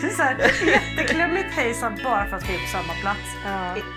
[0.00, 3.36] Det är så här jätteklämmigt hejsan bara för att vi är på samma plats.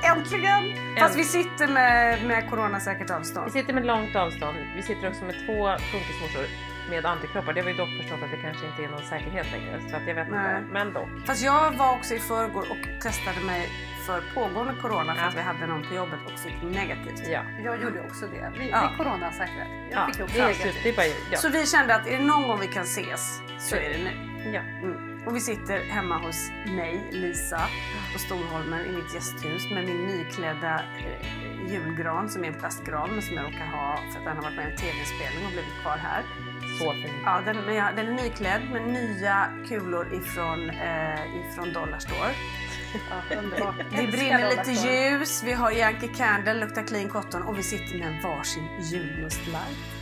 [0.03, 0.63] Äntligen!
[0.99, 3.51] Fast vi sitter med, med coronasäkert Vi avstånd.
[3.51, 4.57] sitter med långt avstånd.
[4.75, 6.45] Vi sitter också med två funkismorsor
[6.89, 7.53] med antikroppar.
[7.53, 9.79] Det har vi dock förstått att det kanske inte är någon säkerhet längre.
[9.89, 10.57] Så att jag vet Nej.
[10.59, 10.73] inte.
[10.73, 11.09] Men dock.
[11.25, 13.69] Fast jag var också i förrgår och testade mig
[14.05, 15.27] för pågående corona för Ja.
[15.27, 17.21] att vi hade någon på jobbet och fick negativt.
[17.29, 17.41] Ja.
[17.63, 18.51] Jag gjorde också det.
[18.59, 18.89] Vi, Ja.
[18.91, 19.69] vi coronasäkrade.
[19.91, 21.15] Jag ja fick också det, är negativt.
[21.31, 21.37] ja.
[21.37, 24.11] Så vi kände att är det någon gång vi kan ses så är det nu.
[24.53, 24.61] Ja.
[24.61, 25.17] Mm.
[25.27, 27.61] Och vi sitter hemma hos mig, Lisa,
[28.13, 33.21] på Storholmen i mitt gästhus med min nyklädda eh, julgran som är en plastgran men
[33.21, 35.81] som jag råkar ha för att den har varit med i en tv-spelning och blivit
[35.81, 36.23] kvar här.
[36.79, 37.13] Så fint.
[37.25, 37.55] Ja, den,
[37.95, 42.31] den är nyklädd med nya kulor ifrån, eh, ifrån Dollarstore.
[43.09, 43.75] Ja, underbart.
[43.91, 48.23] Det brinner lite ljus, vi har Yankee Candle, luktar clean cotton och vi sitter med
[48.23, 49.96] varsin julmustlight.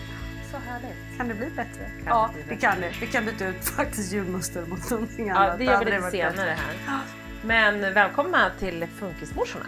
[0.56, 1.18] Så härligt.
[1.18, 1.86] Kan det bli bättre?
[2.04, 2.68] Kan ja, det bli det bättre.
[2.68, 2.94] kan det.
[3.02, 5.48] Vi kan byta ut faktiskt julmuster mot någonting annat.
[5.52, 6.58] Ja, det gör vi lite senare bättre.
[6.86, 7.00] här.
[7.42, 9.66] Men välkomna till Funkismorsorna.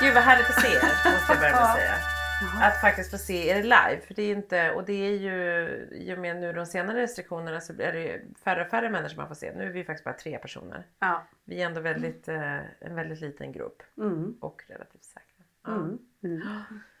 [0.00, 2.15] Gud vad härligt att se er, måste jag börja med att säga.
[2.62, 4.00] Att faktiskt få se er live.
[4.06, 7.60] För det är inte, och det är ju, i och med nu de senare restriktionerna
[7.60, 9.52] så är det ju färre och färre människor man får se.
[9.56, 10.86] Nu är vi faktiskt bara tre personer.
[10.98, 11.22] Ja.
[11.44, 14.36] Vi är ändå väldigt, eh, en väldigt liten grupp Mm.
[14.40, 15.44] och relativt säkra.
[15.66, 15.78] Ja.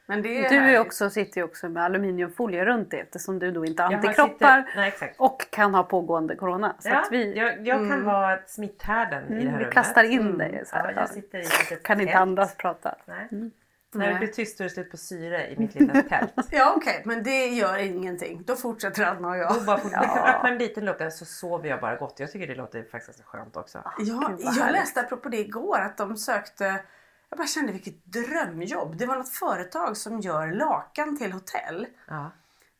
[0.08, 3.50] Men det är Du är också, sitter ju också med aluminiumfolie runt det eftersom du
[3.50, 6.76] då inte har antikroppar sitter- nej, och kan ha pågående corona.
[6.78, 9.64] Så Ja, att vi jag, jag kan vara ett smitthärden i det här mm, vi
[9.64, 9.74] rummet.
[9.74, 10.62] kastar in dig.
[10.66, 12.94] Så Ja, här, jag sitter i kan inte andas prata.
[13.04, 13.50] Nej.
[13.98, 16.32] När det blir tyst och det slut på syre i mitt lilla tält.
[16.50, 18.42] Ja okej, men det gör ingenting.
[18.46, 19.54] Då fortsätter Alma och jag.
[19.54, 22.20] Då bara Vi kan öppna en liten lucka så sover jag bara gott.
[22.20, 23.78] Jag tycker det låter faktiskt skönt också.
[23.84, 26.80] Ja, Gud, vad jag läste apropå det igår att de sökte
[27.28, 28.96] jag bara kände vilket drömjobb.
[28.96, 31.86] Det var något företag som gör lakan till hotell.
[32.08, 32.30] Ja.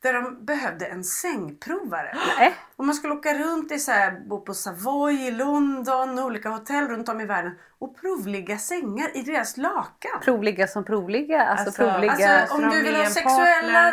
[0.02, 2.16] Där de behövde en sängprovare.
[2.38, 2.54] Nej.
[2.76, 6.88] Och man skulle åka runt i så här, bo på Savoy i London, olika hotell
[6.88, 10.20] runt om i världen och provligga sängar i deras lakan.
[10.22, 11.42] Provligga som provligga.
[11.42, 12.12] Alltså, Alltså, provligga.
[12.40, 13.92] Alltså Så om du vill ha sexuella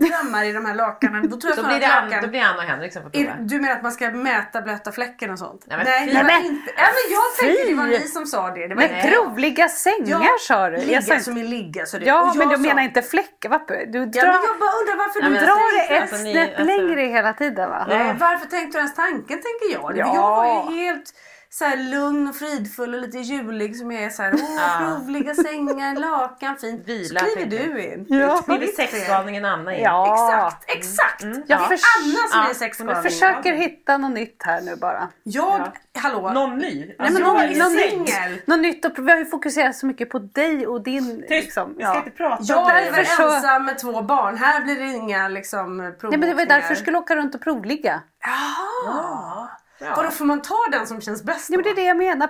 [0.00, 2.22] drömmar i de här lakanen då tror jag Då, blir att det lakan...
[2.22, 3.30] då blir Anna och Henrik som får prova.
[3.30, 5.64] Är- Du menar att man ska mäta blöta fläcken och sånt?
[5.66, 6.70] Nej, men Nej, Nej, men- inte...
[6.76, 8.68] Ja, men jag tänkte det var ni som sa det.
[8.68, 9.12] det var Men jag.
[9.12, 10.76] provligga sängar sa du.
[10.76, 11.86] Ligga Jag sa som i ligga.
[11.86, 13.48] Så det, Ja och men du sa- menar inte fläckar?
[13.48, 16.48] Du Ja, drar, men jag bara undrar varför Nej, du drar det ett alltså, snäpp
[16.48, 17.86] alltså- längre hela tiden va?
[17.88, 19.96] Nej, varför tänkte du ens tanken tänker jag?
[19.96, 20.14] Ja.
[20.14, 21.14] Jag var ju helt...
[21.50, 25.94] så här lugn och fridfull och lite julig som är så här, åh, roliga sängar,
[25.96, 26.88] lakan, fint.
[26.88, 28.06] Vila, så kliver du in.
[28.08, 28.42] Ja.
[28.46, 29.82] Det är sexgalningen Anna in.
[29.82, 30.12] Ja.
[30.14, 31.22] Exakt, exakt!
[31.22, 32.94] Jag Det är förs- Anna som Ja, är sexgalning.
[32.94, 35.08] Jag försöker hitta något nytt här nu bara.
[35.22, 36.30] Jag, hallå?
[36.30, 36.86] Någon ny?
[36.86, 37.70] Nej, Alltså, men jag någon, är någon
[38.06, 38.40] singel.
[38.46, 41.16] Något nytt och vi har ju fokuserat så mycket på dig och din...
[41.20, 41.30] Tyst!
[41.30, 41.98] Liksom, Vi ska ja.
[41.98, 44.36] inte prata Jag om är väl Därför så- ensam med två barn.
[44.36, 47.40] Här blir det inga liksom Nej, men det var därför du skulle åka runt och
[47.40, 48.02] provligga.
[48.24, 49.48] Jaha!
[49.78, 49.92] Ja.
[49.96, 52.26] Vadå, får man ta den som känns bäst Nej, men det är det jag menar,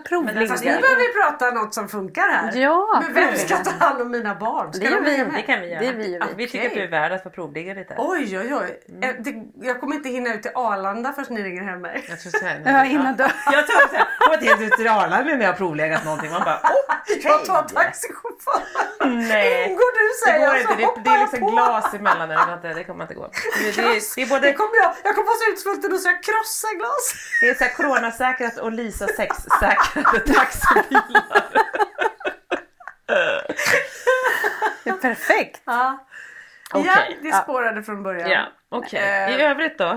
[0.49, 2.57] Fast nu börjar vi prata något som funkar här.
[2.57, 4.73] Ja, men vem ska ta hand om mina barn?
[4.73, 5.17] Ska Det de vi.
[5.37, 5.81] Det kan vi göra.
[5.81, 6.35] Det vi gör vi.
[6.37, 7.95] Vi tycker att du är värd att få provligga lite.
[7.99, 8.81] Oj, oj, oj.
[9.03, 9.35] Eh, Det,
[9.67, 12.05] jag kommer inte hinna ut till Arlanda förrän ni ringer hem mig.
[12.09, 13.23] Jag tror så här, Ja, innan du...
[13.53, 16.31] Jag tror såhär, kommer inte ut till Arlanda när jag har provlegat någonting.
[16.31, 19.29] Man bara, åh, Jag tar taxichauffören.
[19.29, 19.71] nej.
[19.71, 21.51] Ingår du Det säger går jag inte, så det, det är liksom på.
[21.51, 22.29] glas emellan.
[22.29, 23.23] Det, kommer inte, det kommer inte gå.
[23.33, 24.91] Det, det, det, är Det kommer jag.
[25.07, 27.05] Jag kommer vara så utsvulten och så jag krossar glas.
[27.41, 31.47] Det är så här coronasäkrat och Lisa sexsäkrade taxibilar.
[34.85, 35.63] Det är perfekt.
[35.65, 36.07] Ja.
[36.73, 36.87] Okej.
[36.87, 37.37] Ja, det Ja.
[37.43, 38.31] spårade från början.
[38.31, 39.01] Ja, okej.
[39.01, 39.89] Eh, I övrigt då?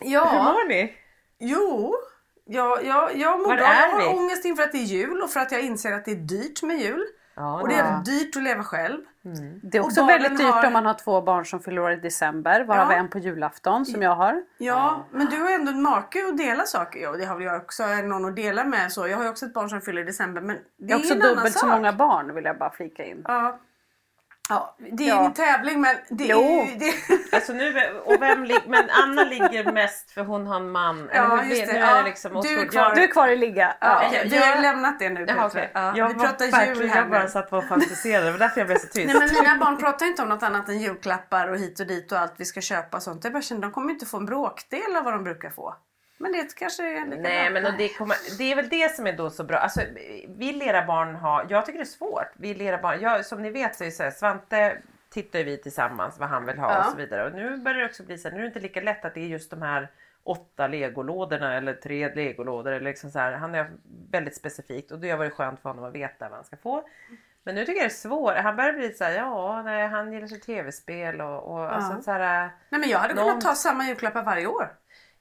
[0.00, 0.94] Hur Ja, mår ni?
[1.38, 1.94] jo.
[2.48, 3.74] Jag, jag, jag mår Var bra.
[3.74, 6.10] Jag har ångest inför att det är jul och för att jag inser att det
[6.10, 7.04] är dyrt med jul.
[7.36, 9.00] Ja, Och det är dyrt att leva själv.
[9.62, 11.96] Det är också väldigt dyrt har- om man har två barn som fyller år i
[11.96, 12.96] december, varav Ja.
[12.98, 14.42] en på julafton som jag har.
[14.58, 17.00] Ja, men du har ändå en make att dela saker.
[17.00, 17.82] Ja, det har väl jag också.
[17.82, 18.92] Har någon att dela med.
[18.92, 20.40] Så jag har ju också ett barn som fyller i december.
[20.40, 23.04] Men det Jag har också en annan dubbelt så många barn vill jag bara flika
[23.04, 23.24] in.
[23.28, 23.58] Ja.
[24.48, 25.18] Ja, det är Ja.
[25.20, 26.66] ingen tävling men det är Jo.
[26.70, 26.74] ju...
[26.78, 26.92] Det...
[27.36, 31.10] Alltså nu, och vem men Anna ligger mest för hon har en man.
[31.14, 31.72] Ja, Eller hur- just det.
[31.72, 32.82] Nu Ja, är det liksom, du är kvar.
[32.82, 33.74] jag- Du är kvar i ligga.
[33.80, 34.02] Ja, Ja.
[34.08, 35.46] okej, vi jag- har ju lämnat det nu Petra.
[35.46, 35.70] okej.
[35.74, 38.24] Ja, jag vi var pratar jul här Jag bara satt och fantiserade.
[38.26, 38.96] Det var därför jag blev så tyst.
[39.06, 42.12] Nej men mina barn pratar inte om något annat än julklappar och hit och dit
[42.12, 43.24] och allt vi ska köpa och sånt.
[43.24, 45.74] Jag bara känner de kommer inte få en bråkdel av vad de brukar få.
[46.18, 47.60] Men det kanske är lika Nej bra.
[47.60, 49.56] men det, kommer, det är väl det som är då så bra.
[49.58, 49.80] Alltså,
[50.28, 52.28] vill era barn ha, jag tycker det är svårt.
[52.36, 54.78] Vill era barn, jag, som ni vet så är det så här, Svante
[55.10, 56.78] tittar vi tillsammans vad han vill ha Ja.
[56.84, 57.26] och så vidare.
[57.26, 59.14] Och nu börjar det också bli så här, nu är det inte lika lätt att
[59.14, 59.88] det är just de här
[60.24, 62.72] åtta legolådorna eller tre legolådor.
[62.72, 63.70] Eller liksom så här, han är
[64.10, 66.82] väldigt specifikt och det har varit skönt för honom att veta vad han ska få.
[67.44, 68.36] Men nu tycker jag det är svårt.
[68.36, 72.10] Han börjar bli så här, ja nej, han gillar sig tv-spel och, och alltså så
[72.10, 74.68] här, Nej men jag hade Någon- kunnat ta samma julklappar varje år.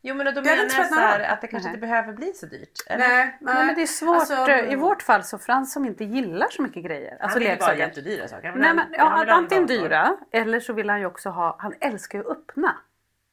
[0.08, 1.76] Jo men då menar inte jag så här, att det kanske Nej.
[1.76, 2.80] inte behöver bli så dyrt.
[2.88, 3.08] eller?
[3.08, 4.16] Nej, Nej, men det är svårt.
[4.16, 7.12] Alltså, eh, I vårt fall så Frans som inte gillar så mycket grejer.
[7.12, 7.78] Han Alltså vill ju bara leksaker.
[7.88, 8.52] jättedyra saker.
[8.56, 11.30] Nej, men, han ja, vill ha en antingen dyra eller så vill han ju också
[11.30, 12.76] ha, han älskar ju att öppna.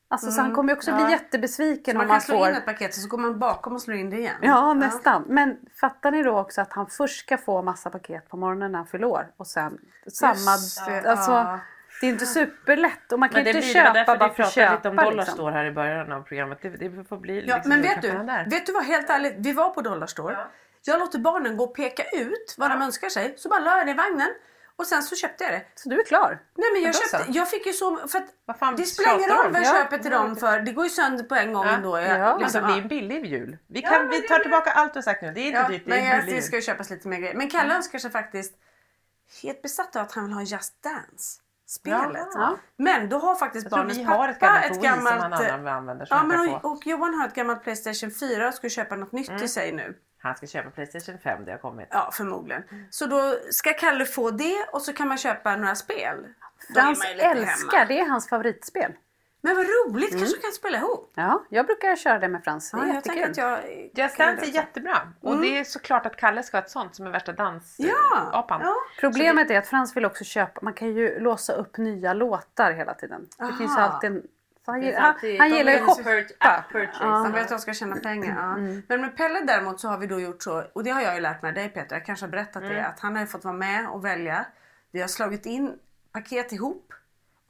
[0.08, 1.00] Alltså så han kommer ju också Mm.
[1.00, 1.06] Ja.
[1.06, 2.48] bli jättebesviken Man om kan han slå får...
[2.48, 4.34] in ett paket och så går man bakom och slår in det igen.
[4.42, 5.24] Ja nästan.
[5.28, 8.78] Men fattar ni då också att han först ska få massa paket på morgonen när
[8.78, 9.78] han fyller år och sen
[10.12, 10.30] samma...
[10.32, 11.58] Just Alltså, ja.
[12.02, 14.88] Det är inte superlätt och man kan Men inte köpa bara för att pratade lite
[14.88, 15.10] om köpa.
[15.10, 15.52] Dollarstore Liksom.
[15.52, 16.58] här i början av programmet.
[16.62, 18.50] Det, det får bli Ja, liksom men vet du, där.
[18.50, 20.38] vet du vad helt ärligt, vi var på Dollarstore.
[20.84, 23.34] Jag låter barnen gå och peka ut vad de önskar sig.
[23.36, 24.28] Så bara la jag det i vagnen
[24.76, 25.62] och sen så köpte jag det.
[25.74, 26.38] Så du är klar?
[26.56, 29.30] Nej men jag köpte, jag fick ju så, för att Vad fan det spelar ingen
[29.30, 29.72] roll vad jag Ja.
[29.82, 31.72] köper till dem för det går ju sönder på en gång Ja.
[31.72, 31.98] ändå.
[31.98, 32.02] Ja.
[32.02, 32.82] Jag, Alltså, liksom, det är ja.
[32.82, 33.58] en billig jul.
[33.66, 35.32] Vi, Ja, kan, men vi tar tillbaka allt du har sagt nu.
[35.32, 37.08] Det är inte Ja, dyrt, det men är jag, billig det ska ju köpas lite
[37.08, 37.34] mer grejer.
[37.34, 38.54] Men Kalle önskar sig faktiskt
[39.42, 41.40] helt besatt av att han vill ha Just Dance.
[41.66, 42.28] Spelet.
[42.34, 42.56] Ja.
[42.76, 45.66] Men då har faktiskt Jag barnens vi har ett pappa gammalt Wii som han annan-
[45.68, 48.96] använder som Ja, men och, och Johan har ett gammalt Playstation 4 och ska köpa
[48.96, 49.38] något nytt Mm.
[49.40, 49.96] till sig nu.
[50.18, 51.88] Han ska köpa Playstation 5, det har kommit.
[51.90, 52.62] Ja, förmodligen.
[52.90, 56.26] Så då ska Kalle få det och så kan man köpa några spel.
[56.74, 57.88] Då lite älskar, hemma.
[57.88, 58.92] det är hans favoritspel.
[59.44, 60.20] Men vad roligt, Mm.
[60.20, 61.12] kanske vi kan spela ihop.
[61.14, 62.70] Ja, jag brukar köra det med Frans.
[62.70, 63.30] Det är Ja, jag jättekul.
[63.30, 63.58] att jag...
[63.94, 64.46] Just Dance är det.
[64.46, 64.98] jättebra.
[65.20, 68.60] Och det är såklart att Kalle ska ha ett sånt som är värsta Ja, dansapan.
[68.64, 68.74] ja.
[69.00, 72.94] Problemet är att Frans vill också köpa, man kan ju låsa upp nya låtar hela
[72.94, 73.26] tiden.
[73.38, 73.56] Det Aha.
[73.58, 74.22] finns ju alltid en...
[74.66, 76.64] Han, Det finns han, han gillar ju finns att shoppa.
[76.92, 78.36] Han vet att de ska tjäna pengar.
[78.36, 78.56] Ja.
[78.88, 81.20] Men med Pelle däremot så har vi då gjort så, och det har jag ju
[81.20, 83.54] lärt mig dig Peter, jag kanske har berättat det, att han har ju fått vara
[83.54, 84.46] med och välja.
[84.90, 85.78] Vi har slagit in
[86.12, 86.92] paket ihop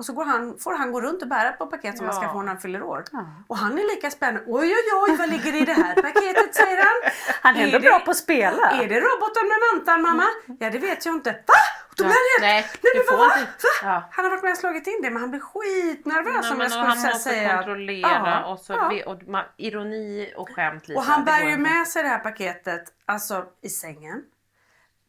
[0.03, 2.25] och så går han, får han gå runt och bära på paket som man ska
[2.25, 2.33] Ja.
[2.33, 3.05] få när han fyller år.
[3.47, 4.43] Och han är lika spännande.
[4.47, 7.11] Oj oj oj vad ligger i det här paketet säger han.
[7.43, 8.71] Han är ändå det- bra på att spela.
[8.71, 10.25] Är det roboten med mantan mamma?
[10.61, 11.31] Ja det vet jag inte.
[11.31, 11.55] Va?
[11.97, 13.31] Då Ja, han nej, du men Va?
[13.83, 14.09] ja.
[14.13, 16.67] Han har varit med och slagit in det men han blir skitnervös Nej, om jag
[16.67, 17.13] och skulle han säga.
[17.13, 18.09] måste kontrollera
[18.45, 18.87] Ja, och, så ja.
[19.07, 20.99] och ma- ironi och skämt lite.
[20.99, 24.23] Och han bär ju med sig det här paketet alltså i sängen.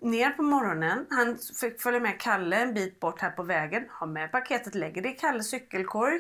[0.04, 1.06] Ner på morgonen.
[1.10, 3.86] Han fick följa med Kalle en bit bort här på vägen.
[3.90, 6.20] Har med paketet, lägger det i Kalles cykelkorg.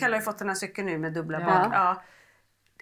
[0.00, 1.46] Kalle har ju fått den här cykeln nu med dubbla Ja.
[1.46, 1.68] bak.
[1.74, 2.02] Ja.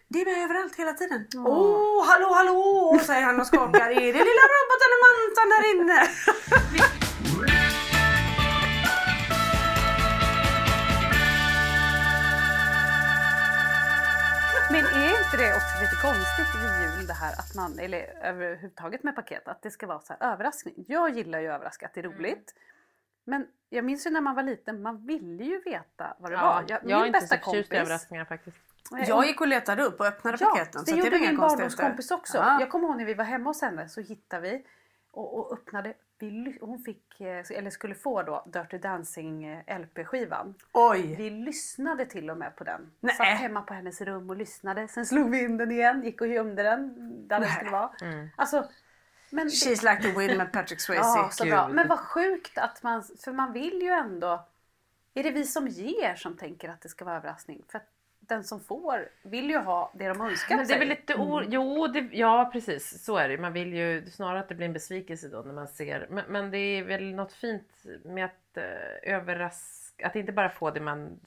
[0.08, 1.26] Det är med överallt hela tiden.
[1.36, 3.90] Åh, oh, hallå, hallå, säger han och skakar.
[3.90, 6.08] Är det lilla roboten och mantan där inne?
[14.70, 16.61] Men är inte det också lite konstigt
[17.22, 20.74] här att man, eller överhuvudtaget med paket, att det ska vara så här överraskning.
[20.88, 22.18] Jag gillar ju överraska, att det är Mm.
[22.18, 22.54] roligt.
[23.24, 26.42] Men jag minns ju när man var liten, man ville ju veta vad det Ja,
[26.44, 26.64] var.
[26.68, 28.56] Jag, jag är min inte bästa så förtjust i överraskningar faktiskt.
[29.06, 30.82] Jag gick och letade upp och öppnade Ja, paketen.
[30.84, 32.38] det så gjorde det var min barndomskompis också.
[32.38, 32.60] Ja.
[32.60, 34.66] Jag kommer ihåg när vi var hemma hos henne så hittade vi
[35.12, 35.94] och, och öppnade.
[36.18, 40.54] Vi, hon fick, eh, eller skulle få då Dirty Dancing eh, LP-skivan.
[40.72, 41.14] Oj!
[41.16, 42.90] Vi lyssnade till och med på den.
[43.00, 43.14] Nej.
[43.14, 44.88] Satt hemma på hennes rum och lyssnade.
[44.88, 46.94] Sen slog vi in den igen, gick och gömde den
[47.28, 47.90] där den skulle vara.
[48.02, 48.28] Mm.
[48.36, 48.68] Alltså,
[49.30, 51.02] men det- She's like the wind med Patrick Swayze.
[51.04, 51.68] Ja, så bra.
[51.68, 54.46] Men vad sjukt att man, för man vill ju ändå,
[55.14, 57.62] är det vi som ger som tänker att det ska vara överraskning?
[57.68, 57.80] För
[58.32, 61.42] den som får vill ju ha det de önskar Men det är väl lite o...
[61.48, 62.08] Jo, det...
[62.12, 65.42] ja precis så är det Man vill ju snarare att det blir en besvikelse då
[65.42, 66.06] när man ser.
[66.10, 70.06] Men, men det är väl något fint med att uh, överraska.
[70.06, 71.20] Att inte bara få det man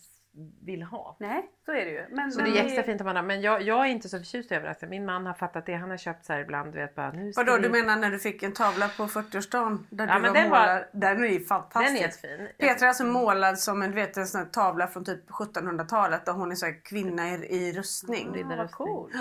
[0.65, 1.15] vill ha.
[1.19, 2.05] Nej, så är det ju.
[2.09, 4.09] Men, Så men det är extra fint om man har, men jag, jag är inte
[4.09, 4.89] så förtjust i överraskningar.
[4.89, 5.73] Min man har fattat det.
[5.75, 7.61] Han har köpt så här ibland, du vet bara nu ska Vadå, vi...
[7.63, 9.77] du menar när du fick en tavla på 40-årsdagen?
[9.89, 10.83] Där Ja, du men var den var- målad.
[10.91, 11.99] Den är ju Den fantastisk.
[12.01, 12.47] är jättefin.
[12.57, 16.25] Petra är alltså målad som en, du vet, en sån här tavla från typ 1700-talet
[16.25, 18.35] där hon är så här kvinna i, i rustning.
[18.49, 19.13] Ja, vad coolt.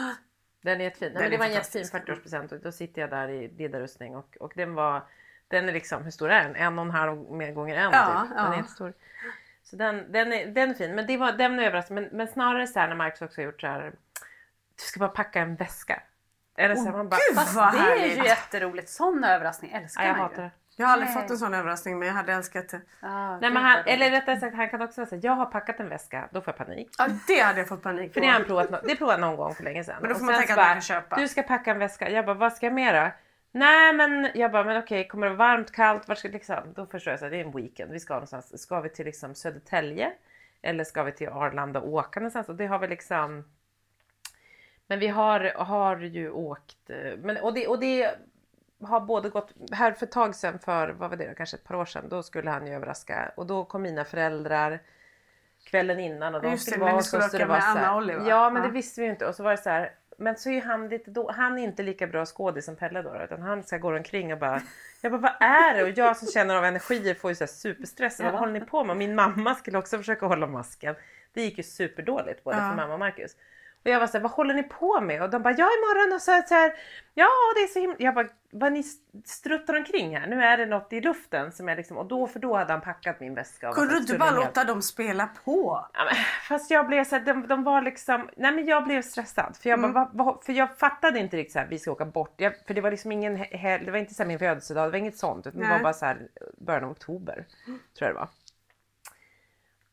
[0.62, 1.12] Den är jättefin.
[1.12, 2.28] Den men det var en jättefin fantastisk.
[2.34, 5.02] 40-årspresent och då sitter jag där i riddarrustning och, och den var
[5.48, 6.56] den är liksom, hur stor är den?
[6.56, 7.16] En och en halv
[7.54, 8.36] gånger en Ja, typ.
[8.36, 8.52] Den ja.
[8.52, 8.92] är jättestor.
[9.64, 10.94] Så den, den, är, den är fin.
[10.94, 13.66] Men det var den överraskade men, men snarare så här när Marcus också gjort så
[13.66, 13.90] här.
[14.76, 16.02] Du ska bara packa en väska.
[16.58, 18.18] Eller så här, man bara, Gud fast vad Det är härligt!
[18.18, 18.88] ju jätteroligt.
[18.88, 20.36] Sån överraskning älskar ja, jag man ju.
[20.36, 20.50] det.
[20.76, 21.22] Jag har aldrig Nej.
[21.22, 22.80] fått en sån överraskning men jag hade älskat det.
[23.00, 25.88] Ah, Nej, men han, eller rättare sagt han kan också säga jag har packat en
[25.88, 26.28] väska.
[26.32, 26.88] Då får jag panik.
[26.98, 28.14] Ja, det hade jag fått panik på.
[28.14, 29.96] För det har han provat, det provade någon gång för länge sedan.
[30.00, 31.16] Men då får man tänka att man kan köpa.
[31.16, 32.10] Du ska packa en väska.
[32.10, 33.10] Jag bara, vad ska jag då?
[33.54, 36.08] Nej men jag bara, men okej kommer det vara varmt, kallt?
[36.08, 36.72] Vart ska liksom?
[36.76, 37.92] Då förstår jag så här, det är en weekend.
[37.92, 38.62] Vi ska någonstans.
[38.62, 40.12] Ska vi till liksom Södertälje?
[40.62, 42.48] Eller ska vi till Arlanda och åka någonstans?
[42.48, 43.44] Och det har vi liksom
[44.86, 48.14] men vi har, har ju åkt, eh, men, och, det, och det
[48.82, 51.74] har både gått, här för ett tag sedan, för vad var det kanske ett par
[51.74, 54.78] år sedan, då skulle han ju överraska och då kom mina föräldrar
[55.64, 57.68] kvällen innan och de Just skulle vara hos skulle oss och åka det var med
[57.68, 58.24] Anna och Olli, va?
[58.28, 58.68] Ja men Ja.
[58.68, 60.88] det visste vi ju inte och så var det så här men så är han
[60.88, 63.96] lite då, han är inte lika bra skådis som Pelle då utan han ska gå
[63.96, 64.60] omkring och bara
[65.00, 65.82] jag bara vad är det?
[65.82, 68.20] Och jag som känner av energier får ju så här superstress.
[68.20, 68.96] Vad håller ni på med?
[68.96, 70.94] Min mamma skulle också försöka hålla masken.
[71.32, 72.68] Det gick ju superdåligt både Ja.
[72.70, 73.36] för mamma och Marcus.
[73.84, 75.22] Och jag var så här, vad håller ni på med?
[75.22, 76.74] Och de bara, ja imorgon och så, så här,
[77.14, 77.96] ja det är så himla...
[77.98, 78.82] Jag bara, vad ni
[79.24, 80.26] struttar omkring här?
[80.26, 82.80] Nu är det något i luften som är liksom, och då, för då hade han
[82.80, 83.72] packat min väska.
[83.72, 85.86] Kunde du inte bara helt- låta dem spela på?
[85.94, 86.14] Ja, men,
[86.48, 89.56] fast jag blev så här, de, de var liksom, nej men jag blev stressad.
[89.62, 89.92] För jag, Mm.
[89.92, 92.34] bara, vad, vad, för jag fattade inte riktigt så här, vi ska åka bort.
[92.36, 93.38] Jag, för det var liksom ingen,
[93.84, 95.46] det var inte så här min födelsedag, det var inget sånt.
[95.46, 97.44] Utan det var bara så här början av oktober.
[97.66, 98.28] Tror jag det var.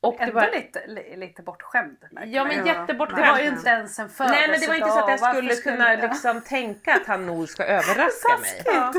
[0.03, 1.97] Och det Ändå var, lite, li- lite bortskämd.
[2.25, 3.25] ja men jättebortskämd.
[3.25, 4.39] Det var ju inte ens en födelsedag.
[4.39, 7.25] Nej men det var inte så att jag skulle kunna jag- liksom tänka att han
[7.25, 8.61] nog ska överraska mig.
[8.65, 8.93] Ja.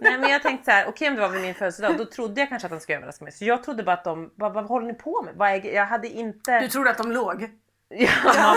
[0.00, 2.40] Nej men jag tänkte så här, okej om det var vid min födelsedag då trodde
[2.40, 3.32] jag kanske att han skulle överraska mig.
[3.32, 5.64] Så jag trodde bara att de, vad, vad håller ni på med?
[5.64, 6.60] Jag hade inte...
[6.60, 7.50] Du trodde att de låg?
[7.88, 8.56] Ja, man,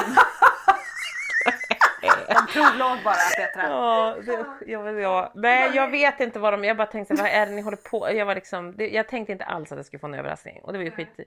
[2.34, 3.64] De provlåg bara Petra.
[3.70, 5.32] Ja, det, ja, ja.
[5.36, 6.64] Nej, jag vet inte vad de...
[6.64, 9.32] Jag bara tänkte, vad är det ni håller på Jag var liksom, det, jag tänkte
[9.32, 10.62] inte alls att jag skulle få en överraskning.
[10.64, 11.20] Och det var ju skit.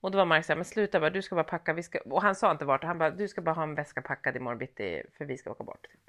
[0.00, 1.72] Och då var Mark såhär, men sluta bara, du ska bara packa.
[1.72, 2.84] Vi ska, och han sa inte vart.
[2.84, 5.64] Han bara, du ska bara ha en väska packad imorgon bitti för vi ska åka
[5.64, 5.82] bort.
[5.82, 6.00] Typ.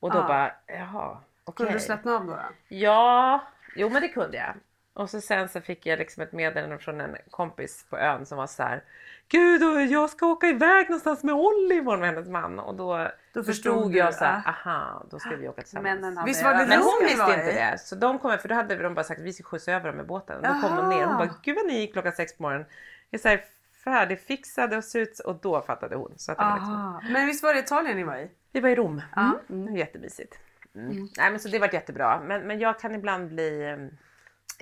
[0.00, 0.22] Och då Ja.
[0.28, 1.56] bara, jaha, okej.
[1.56, 2.38] Kunde du slappna av då?
[2.68, 3.40] Ja,
[3.76, 4.54] jo men det kunde jag.
[4.98, 8.38] Och så sen så fick jag liksom ett meddelande från en kompis på ön som
[8.38, 8.82] var så här.
[9.28, 12.58] Gud, och jag ska åka iväg någonstans med imorgon med hennes man.
[12.58, 14.50] Och då, Då förstod förstod jag så här, ja.
[14.50, 16.00] aha, då ska vi åka tillsammans.
[16.00, 17.78] Männen Visst var det Men hon visste inte det.
[17.80, 19.96] Så de kom, för då hade de bara sagt att vi ska skjutsa över dem
[19.96, 20.36] med båten.
[20.36, 22.42] Och då kom de ner och hon bara, gud vad ni gick klockan sex på
[22.42, 22.66] morgonen.
[23.10, 23.44] Jag så här,
[23.84, 26.12] färdigfixade och ser ut och då fattade hon.
[26.16, 27.02] Så att det var liksom, Aha.
[27.10, 28.30] Men visst var det Italien ni var i?
[28.52, 29.02] vi var i Rom.
[29.16, 29.38] Ja.
[29.48, 29.72] Mm.
[29.72, 30.38] Var jättemysigt.
[30.74, 31.08] Mm.
[31.18, 32.20] Nej men så det var jättebra.
[32.20, 33.98] Men, men jag kan ibland bli eh,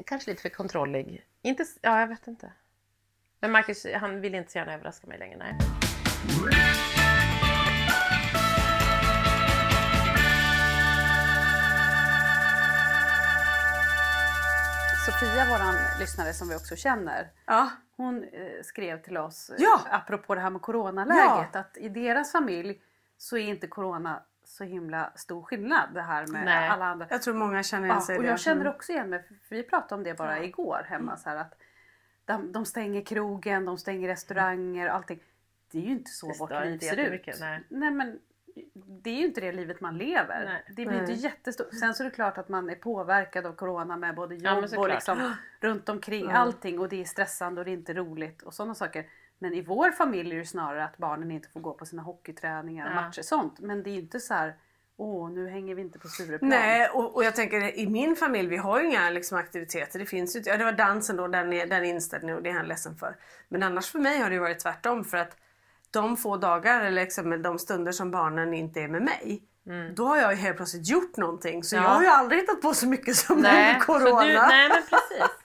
[0.06, 1.26] kanske lite för kontrollig.
[1.42, 2.52] Inte, ja jag vet inte.
[3.40, 5.36] Men Marcus han vill inte så gärna överraska mig längre.
[5.38, 5.54] Nej.
[15.06, 17.30] Sofia, våran lyssnare som vi också känner.
[17.46, 17.70] Ja.
[17.96, 19.80] Hon eh, skrev till oss, eh, Ja.
[19.90, 22.80] apropå det här med coronaläget, att i deras familj
[23.18, 24.22] så är inte corona
[24.56, 26.68] så himla stor skillnad det här med Nej.
[26.68, 27.06] alla andra.
[27.10, 28.28] Jag tror många känner igen Ja, sig i och det.
[28.28, 28.72] jag känner Mm.
[28.74, 31.54] också igen mig, för vi pratade om det bara igår hemma så här att
[32.24, 35.20] de, de stänger krogen, de stänger restauranger och allting.
[35.70, 36.98] Det är ju inte så vårt liv ser ut.
[36.98, 37.90] jättemycket, nej.
[37.90, 38.18] men
[38.74, 40.44] det är ju inte det livet man lever.
[40.44, 40.64] Nej.
[40.76, 41.20] Det blir inte Nej.
[41.20, 41.74] jättestort.
[41.74, 44.64] Sen så är det klart att man är påverkad av corona med både Ja, jobb
[44.64, 44.88] och såklart.
[44.88, 46.36] liksom runt omkring Mm.
[46.36, 49.06] allting och det är stressande och det är inte roligt och sådana saker.
[49.38, 52.86] Men i vår familj är det snarare att barnen inte får gå på sina hockeyträningar
[52.86, 53.00] och Ja.
[53.00, 53.60] matcher sånt.
[53.60, 54.54] Men det är ju inte så här,
[54.96, 56.48] åh nu hänger vi inte på Stureplan.
[56.50, 59.98] Nej, och, och jag tänker i min familj, vi har ju inga liksom, aktiviteter.
[59.98, 60.42] Det finns ju.
[60.44, 61.84] Ja, det var dansen då, den den
[62.22, 63.16] nu och det är han ledsen för.
[63.48, 65.36] Men annars för mig har det varit tvärtom för att
[65.90, 69.42] de få dagar eller liksom de stunder som barnen inte är med mig.
[69.94, 71.64] Då har jag ju helt plötsligt gjort någonting.
[71.64, 71.84] Så Mm.
[71.84, 71.90] Ja.
[71.90, 74.20] jag har ju aldrig hittat på så mycket som Nej, så corona.
[74.24, 75.36] du, nej men precis.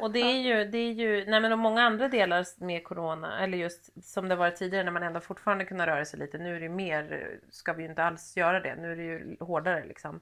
[0.00, 3.40] Och det är ju, det är ju, nej men och många andra delar med corona,
[3.40, 6.38] eller just som det var tidigare när man ändå fortfarande kunde röra sig lite.
[6.38, 8.74] Nu är det ju mer, ska vi ju inte alls göra det.
[8.74, 10.20] Nu är det ju hårdare liksom.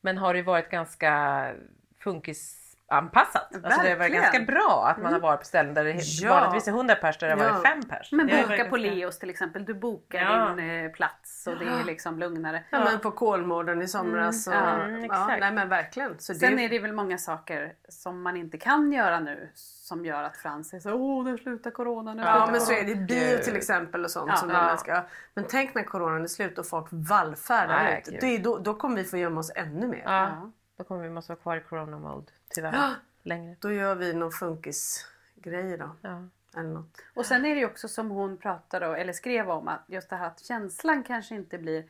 [0.00, 1.52] Men har det varit ganska
[1.98, 2.57] funkis
[2.88, 3.54] funkisanpassat.
[3.64, 4.22] Alltså det Verkligen.
[4.22, 5.90] ganska bra att man har varit på ställen där det
[6.22, 6.30] Ja.
[6.34, 7.52] vanligtvis är 100 pers, där det har Ja.
[7.52, 8.12] varit 5 pers.
[8.12, 9.64] Men ju boka på Leos till exempel.
[9.64, 10.54] Du bokar Ja.
[10.56, 12.64] din eh, plats och det är liksom lugnare.
[12.70, 14.46] Ja, men på Kolmården i somras.
[14.46, 15.40] och, mm, ja, exakt.
[15.40, 16.18] nej men verkligen.
[16.18, 20.04] Så Sen det, är det väl många saker som man inte kan göra nu som
[20.04, 22.80] gör att Frans är så åh nu slutar corona, nu Ja slutar men så corona."
[22.80, 24.28] är det i bio till exempel och sånt.
[24.30, 24.36] Ja.
[24.36, 24.62] som Ja.
[24.62, 25.02] man ska.
[25.34, 28.20] Men tänk när coronan är slut och folk vallfärdar ut.
[28.20, 30.02] Det är, då, då kommer vi få gömma oss ännu mer.
[30.04, 32.94] Ja, då kommer vi måste vara kvar i corona mode tyvärr.
[33.22, 33.56] Längre.
[33.60, 35.90] Då gör vi någon funkisgrej då.
[36.02, 36.22] Ja.
[36.56, 37.02] Eller något.
[37.14, 40.10] Och sen är det ju också som hon pratade och, eller skrev om att just
[40.10, 41.84] det här att känslan kanske inte blir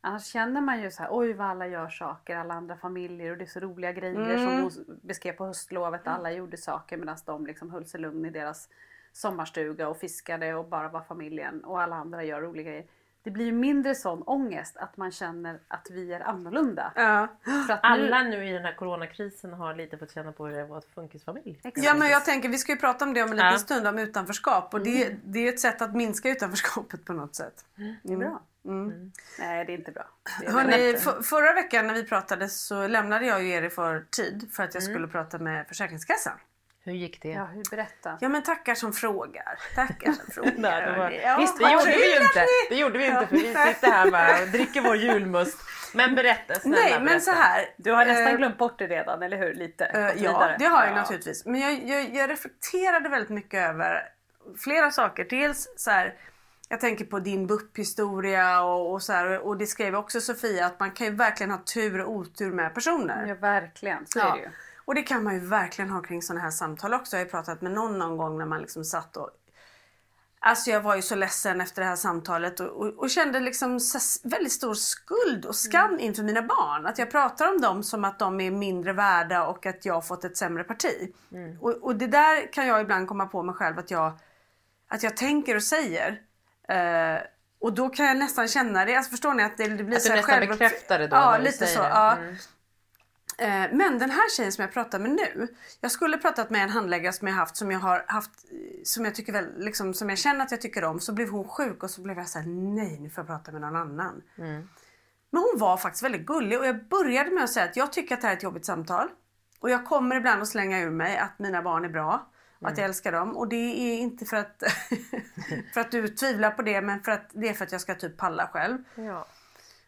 [0.00, 3.38] Annars känner man ju så här, oj vad alla gör saker, alla andra familjer och
[3.38, 6.06] det är så roliga grejer som hon beskrev på höstlovet.
[6.06, 8.68] Alla gjorde saker medan de liksom höll sig lugn i deras
[9.12, 12.86] sommarstuga och fiskade och bara var familjen och alla andra gör roliga grejer.
[13.28, 16.92] Det blir ju mindre sån ångest att man känner att vi är annorlunda.
[16.94, 17.28] Ja.
[17.66, 20.54] För att nu- Alla nu i den här coronakrisen har lite fått känna på hur
[20.54, 21.60] det är att funkisfamilj.
[21.64, 21.86] Exakt.
[21.86, 23.44] ja men jag tänker vi ska ju prata om det om en Ja.
[23.44, 27.34] liten stund om utanförskap och det, det är ett sätt att minska utanförskapet på något
[27.36, 27.64] sätt.
[28.02, 28.42] Det är bra.
[29.38, 30.06] Nej det är inte bra.
[30.42, 34.04] Är Hörrni, för, förra veckan när vi pratade så lämnade jag ju er i för
[34.10, 36.38] tid för att jag skulle prata med Försäkringskassan.
[36.88, 37.28] Hur gick det?
[37.28, 38.18] Ja, hur berätta.
[38.20, 39.58] Ja men tackar som frågar.
[39.74, 40.52] Tackar som frågar.
[40.56, 41.10] Nej, det var...
[41.10, 42.44] Ja, Visst, det gjorde vi ju inte.
[42.68, 45.58] Det gjorde vi inte för vi sitter här bara och dricker vår julmust.
[45.94, 47.20] Men berätta, snälla Nej men berätta.
[47.20, 47.64] så här.
[47.76, 49.54] Du har nästan eh, glömt bort det redan, eller hur?
[49.54, 50.12] Lite.
[50.14, 50.94] Gått ja, det har jag Ja.
[50.96, 51.44] naturligtvis.
[51.46, 54.02] Men jag, jag, jag reflekterade väldigt mycket över
[54.64, 55.26] flera saker.
[55.30, 56.14] Dels så här,
[56.68, 60.80] jag tänker på din BUP-historia och, och så här, och det skrev också Sofia att
[60.80, 63.26] man kan ju verkligen ha tur och otur med personer.
[63.28, 64.06] Ja, verkligen.
[64.06, 64.48] Så är det ju.
[64.88, 67.16] Och det kan man ju verkligen ha kring sådana här samtal också.
[67.16, 69.30] Jag har ju pratat med någon någon gång när man liksom satt och
[70.40, 73.80] Alltså jag var ju så ledsen efter det här samtalet och, och, och kände liksom
[74.24, 76.86] väldigt stor skuld och skam inför mina barn.
[76.86, 80.00] Att jag pratar om dem som att de är mindre värda och att jag har
[80.00, 81.14] fått ett sämre parti.
[81.60, 84.18] Och, och det där kan jag ibland komma på mig själv att jag,
[84.88, 86.20] att jag tänker och säger.
[86.68, 87.20] Eh,
[87.60, 88.94] och då kan jag nästan känna det.
[88.96, 91.06] Alltså förstår ni att det, det blir Att så du här nästan själv- bekräftar det
[91.06, 91.80] då Ja, du lite så.
[91.80, 92.16] Ja.
[92.16, 92.36] Mm.
[93.38, 95.48] Eh, Men den här tjejen som jag pratar med nu.
[95.80, 98.30] Jag skulle pratat med en handläggare som jag haft som jag har haft
[98.84, 101.00] som jag tycker väl, liksom, som jag känner att jag tycker om.
[101.00, 103.52] Så blev hon sjuk och så blev jag så här: nej nu får jag prata
[103.52, 104.22] med någon annan.
[105.30, 108.14] Men hon var faktiskt väldigt gullig och jag började med att säga att jag tycker
[108.14, 109.08] att det här är ett jobbigt samtal.
[109.60, 112.26] Och jag kommer ibland att slänga ur mig att mina barn är bra.
[112.60, 113.36] Och att jag älskar dem.
[113.36, 114.62] Och det är inte för att,
[115.74, 117.94] för att du tvivlar på det men för att det är för att jag ska
[117.94, 118.78] typ palla själv.
[118.94, 119.26] Ja.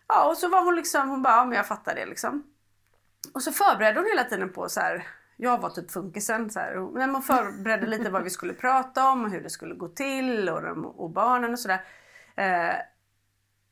[0.09, 2.43] Ja och så var hon liksom, hon bara, ja men jag fattar det liksom.
[3.35, 5.07] Och så förberedde hon hela tiden på så här.
[5.37, 6.51] Jag var typ funkisen.
[6.51, 9.75] Så här, men hon förberedde lite vad vi skulle prata om och hur det skulle
[9.75, 11.81] gå till och, de, och barnen och sådär.
[12.37, 12.75] Eh,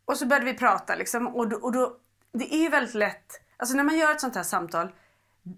[0.05, 1.27] och så började vi prata liksom.
[1.29, 1.97] Och, då, och då,
[2.33, 4.93] det är ju väldigt lätt, alltså när man gör ett sånt här samtal.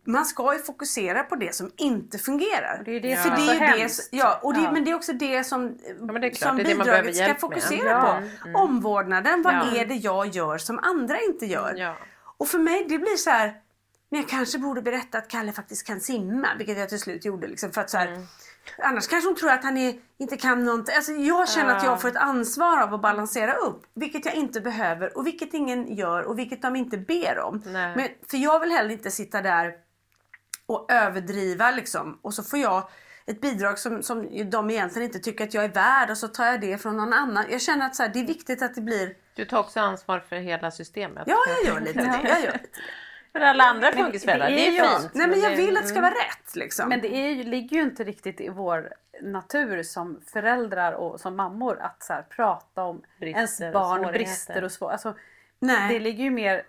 [0.05, 2.83] Man ska ju fokusera på det som inte fungerar.
[2.85, 4.09] det är det För som är det så är det, hemskt.
[4.13, 4.73] ja, och det, Ja.
[4.73, 7.17] men det är också det som, men det är som det är det man bidraget
[7.17, 8.21] ska fokusera Ja.
[8.53, 8.59] på.
[8.59, 9.77] Omvårdnaden, vad Ja.
[9.77, 11.75] är det jag gör som andra inte gör?
[11.77, 11.95] Ja.
[12.37, 13.55] Och för mig det blir så här.
[14.11, 16.49] Men jag kanske borde berätta att Kalle faktiskt kan simma.
[16.59, 17.47] Vilket jag till slut gjorde.
[17.47, 18.27] Liksom, för att så här, Mm.
[18.79, 20.95] Annars kanske hon tror att han är, inte kan någonting.
[20.95, 23.87] Alltså, jag känner att jag får ett ansvar av att balansera upp.
[23.95, 27.63] Vilket jag inte behöver och vilket ingen gör och vilket de inte ber om.
[27.67, 27.97] Nej.
[27.97, 29.75] Men, för jag vill heller inte sitta där
[30.67, 32.19] och överdriva liksom.
[32.23, 32.89] Och så får jag
[33.27, 36.47] ett bidrag som, som de egentligen inte tycker att jag är värd och så tar
[36.47, 37.45] jag det från någon annan.
[37.51, 39.15] Jag känner att så här, det är viktigt att det blir...
[39.35, 41.23] Du tar också ansvar för hela systemet.
[41.27, 42.21] Ja, jag gör lite det.
[42.29, 42.79] Jag gör lite det.
[43.33, 45.15] För alla andra funkisföräldrar, det det är ju- fint.
[45.15, 46.89] Nej men jag vill att det ska vara rätt liksom.
[46.89, 51.37] Men det är ju, ligger ju inte riktigt i vår natur som föräldrar och som
[51.37, 54.19] mammor att så här, prata om Brister ens och barn svårigheter.
[54.19, 54.91] brister och svår.
[54.91, 55.15] Alltså,
[55.59, 55.93] Nej.
[55.95, 56.63] Det ligger ju mer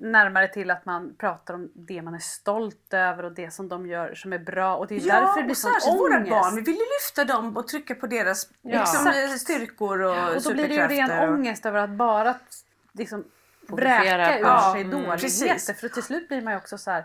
[0.00, 3.86] närmare till att man pratar om det man är stolt över och det som de
[3.86, 6.16] gör som är bra och det är Ja, därför det blir och sån särskilt våra
[6.16, 6.30] ångest.
[6.30, 6.54] barn.
[6.54, 8.78] Vi vill ju lyfta dem och trycka på deras Ja.
[8.78, 9.30] liksom, Exakt.
[9.30, 12.34] eh, styrkor och, Och då blir det ju ren och- ångest över att bara
[12.92, 13.24] liksom
[13.68, 15.16] Bräka ur sig Mm, dåligheter.
[15.18, 15.80] precis.
[15.80, 17.04] För till slut blir man ju också så här.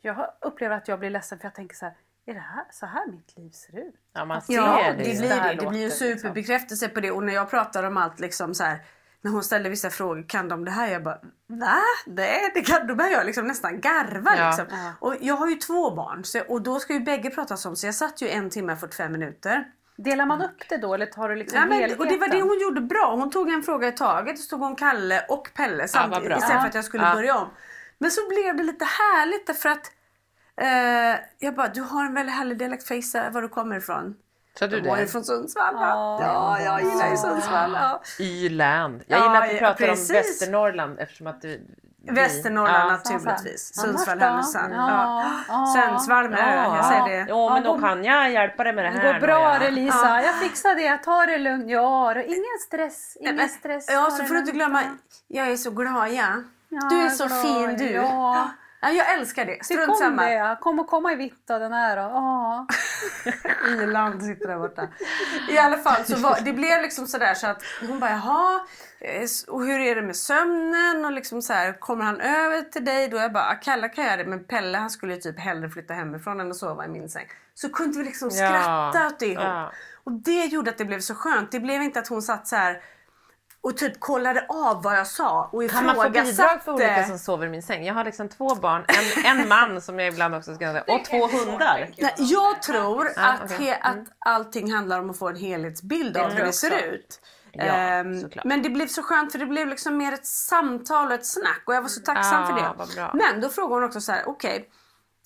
[0.00, 1.94] Jag upplever att jag blir ledsen för jag tänker så här.
[2.26, 3.94] är det här, så här mitt liv ser ut?
[4.12, 5.04] Ja, man ser Ja, det.
[5.04, 5.60] det blir Där det.
[5.60, 6.08] Det blir ju det, liksom.
[6.18, 7.10] superbekräftelse på det.
[7.10, 8.78] Och när jag pratar om allt liksom så här.
[9.20, 10.88] När hon ställde vissa frågor, kan de det här?
[10.88, 11.76] Jag bara, va?
[12.06, 14.36] Nej, det kan Då börjar jag liksom nästan garva.
[14.36, 14.46] Ja.
[14.48, 14.66] Liksom.
[15.00, 17.76] Och jag har ju två barn så, och då ska ju bägge pratas om.
[17.76, 19.64] Så jag satt ju en timme och 45 minuter.
[19.96, 22.00] Delar man upp det då eller tar du liksom Ja, men, helheten?
[22.00, 23.14] och det var det hon gjorde bra.
[23.16, 24.38] Hon tog en fråga i taget.
[24.38, 26.36] Så tog hon Kalle och Pelle samtidigt bra.
[26.36, 26.68] istället för Ja.
[26.68, 27.14] att jag skulle Ja.
[27.14, 27.48] börja om.
[27.98, 29.92] Men så blev det lite härligt därför att
[30.56, 32.88] eh, jag bara, du har en väldigt härlig dialekt.
[32.88, 34.14] Fejsa var du kommer ifrån.
[34.58, 35.06] Sa du Jag det?
[35.06, 35.74] från Sundsvall.
[35.78, 36.18] Ja.
[36.22, 37.72] Ja, ja jag gillar ju Sundsvall.
[37.80, 38.02] Ja.
[38.18, 39.02] Y-land.
[39.06, 40.10] Jag Ja, gillar att du ja, pratar precis.
[40.10, 41.66] om Västernorrland eftersom att du...
[42.10, 42.96] Västernorrland Ja.
[42.96, 43.74] naturligtvis.
[43.74, 44.20] Sundsvall?
[44.20, 44.72] Härnösand.
[44.74, 45.24] Ja.
[45.48, 45.66] Ja.
[45.66, 47.26] Sundsvall med ö, jag säger det.
[47.28, 49.20] Jo, men Ja, då kan jag hjälpa dig med det Det här.
[49.20, 51.70] går bra det Lisa, jag fixar det, ta det lugnt.
[51.70, 53.86] Ja, ingen stress, ingen Men- stress.
[53.88, 54.80] Ja, så det får du inte glömma,
[55.28, 56.24] jag är så glad ja.
[56.68, 57.90] Ja, Du är så glad, fin du.
[57.92, 58.48] Ja.
[58.84, 59.64] Ja, jag älskar det.
[59.64, 60.22] Strunt kom samma.
[60.24, 60.56] det ja.
[60.60, 62.02] Kom och komma i vitt och den här då.
[62.02, 62.66] Ja.
[63.82, 64.88] Irland sitter där borta.
[65.50, 68.60] I alla fall så var, det blev liksom sådär så att hon bara jaha
[69.00, 72.84] eh, och hur är det med sömnen och liksom så här kommer han över till
[72.84, 75.40] dig då jag bara "Ah, Kalle kan göra det men Pelle han skulle ju typ
[75.40, 77.26] hellre flytta hemifrån än att sova i min säng.
[77.54, 78.36] Så kunde vi liksom Ja.
[78.48, 79.44] skratta åt det ihop.
[79.44, 79.72] Ja.
[80.04, 81.52] Och det gjorde att det blev så skönt.
[81.52, 82.80] Det blev inte att hon satt så här
[83.64, 86.70] och typ kollade av vad jag sa och Kan man få bidrag för ifrågasatte.
[86.70, 87.84] olika som sover i min säng?
[87.86, 88.84] Jag har liksom två barn,
[89.24, 91.90] en, en man som jag ibland också ska säga och två hundar.
[91.98, 93.66] Nej, jag tror Ja, att, okej.
[93.66, 96.84] he, att allting handlar om att få en helhetsbild av hur det ser också.
[96.86, 97.20] ut.
[97.52, 101.12] Ja, Ehm, men det blev så skönt för det blev liksom mer ett samtal och
[101.14, 102.72] ett snack och jag var så tacksam Ja, för det.
[102.78, 103.10] vad bra.
[103.14, 104.68] Men då frågade hon också så här, okej.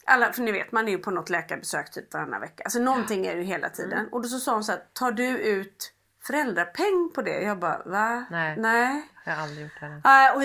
[0.06, 2.62] alla, för ni vet man är ju på något läkarbesök typ varannan vecka.
[2.64, 3.92] Alltså någonting är det ju hela tiden.
[3.98, 4.12] Mm.
[4.12, 5.92] Och då så sa hon så här, tar du ut
[6.28, 7.42] föräldrapeng på det?
[7.42, 8.24] Jag bara, va?
[8.30, 8.56] Nej.
[8.58, 9.08] Nej.
[9.24, 9.80] Jag har aldrig gjort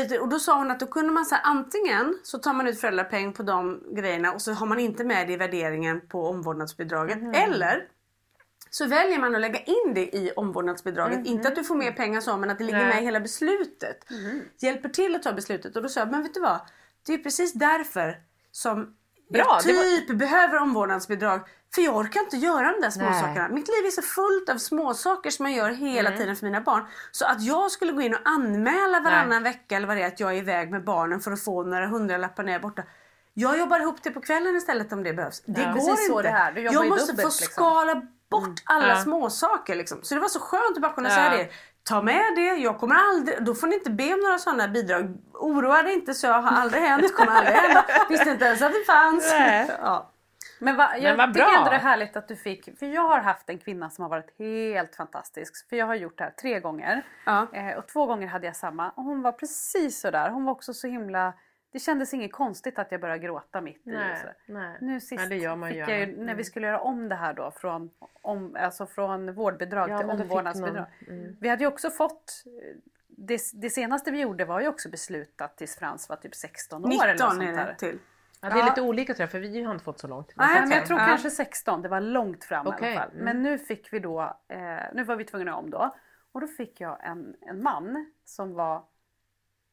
[0.10, 0.20] det.
[0.20, 3.34] och, då sa hon att då kunde man säga antingen så tar man ut föräldrapeng
[3.34, 7.18] på de grejerna och så har man inte med det i värderingen på omvårdnadsbidraget.
[7.36, 7.88] Eller
[8.70, 11.26] så väljer man att lägga in det i omvårdnadsbidraget.
[11.26, 12.88] Inte att du får mer pengar så men att det ligger Nej.
[12.88, 13.98] med i hela beslutet.
[14.60, 15.76] Hjälper till att ta beslutet.
[15.76, 16.60] Och då sa jag, men vet du vad?
[17.06, 18.18] Det är precis därför
[18.52, 18.96] som
[19.34, 21.42] Bra, jag det var- typ behöver omvårdnadsbidrag.
[21.76, 23.22] För jag orkar inte göra de där små Nej.
[23.22, 23.50] sakerna.
[23.50, 26.20] Mitt liv är så fullt av småsaker som jag gör hela Mm.
[26.20, 26.84] tiden för mina barn.
[27.12, 30.20] Så att jag skulle gå in och anmäla varannan vecka eller vad det är att
[30.20, 32.84] jag är iväg med barnen för att få några hundralappar när jag är borta.
[33.34, 35.42] Jag jobbar ihop det på kvällen istället om det behövs.
[35.46, 35.74] Det Ja.
[35.74, 36.02] går inte.
[36.04, 37.32] så det jag måste dubbelt, få liksom.
[37.54, 39.04] skala bort alla Ja.
[39.04, 40.00] små saker liksom.
[40.04, 41.16] Så det var så skönt att bara kunna Ja.
[41.16, 41.50] säga det.
[41.84, 45.18] Ta med det, jag kommer aldrig, då får ni inte be om några sådana bidrag.
[45.34, 47.86] Oroa dig inte så jag har aldrig hänt, kommer aldrig hända.
[48.10, 49.34] Visste inte ens att det fanns.
[49.82, 50.10] Ja.
[50.60, 53.20] Men, va, jag Men tycker ändå det är härligt att du fick, för jag har
[53.20, 55.70] haft en kvinna som har varit helt fantastisk.
[55.70, 57.06] För jag har gjort det här tre gånger.
[57.26, 57.48] Ja.
[57.54, 58.90] Eh, och två gånger hade jag samma.
[58.90, 60.30] Och hon var precis sådär.
[60.30, 61.34] Hon var också så himla...
[61.74, 63.90] Det kändes inget konstigt att jag började gråta mitt i.
[63.90, 64.36] och Nej, sådär.
[64.46, 64.78] nej.
[64.82, 66.38] Nu sist det gör man fick jag ju, när Mm.
[66.38, 67.90] vi skulle göra om det här då från,
[68.22, 70.86] om, alltså från vårdbidrag Ja, till omvårdnadsbidrag.
[71.08, 71.38] mm.
[71.42, 72.44] Vi hade ju också fått
[73.08, 76.90] det, det senaste vi gjorde var ju också beslutat tills Frans var typ 16 år
[76.90, 77.74] eller något 19 sånt är det där.
[77.74, 78.00] till.
[78.42, 78.66] Ja, det är Ja.
[78.66, 80.34] lite olika tror jag för vi har inte fått så långt.
[80.36, 81.06] Nej, Nej, men jag tror Ja.
[81.06, 83.12] kanske 16, det var långt fram i Okej, alla fall.
[83.14, 83.26] mm.
[83.26, 84.58] Men nu fick vi då, eh,
[84.94, 85.96] nu var vi tvungna om då.
[86.32, 88.84] Och då fick jag en, en man som var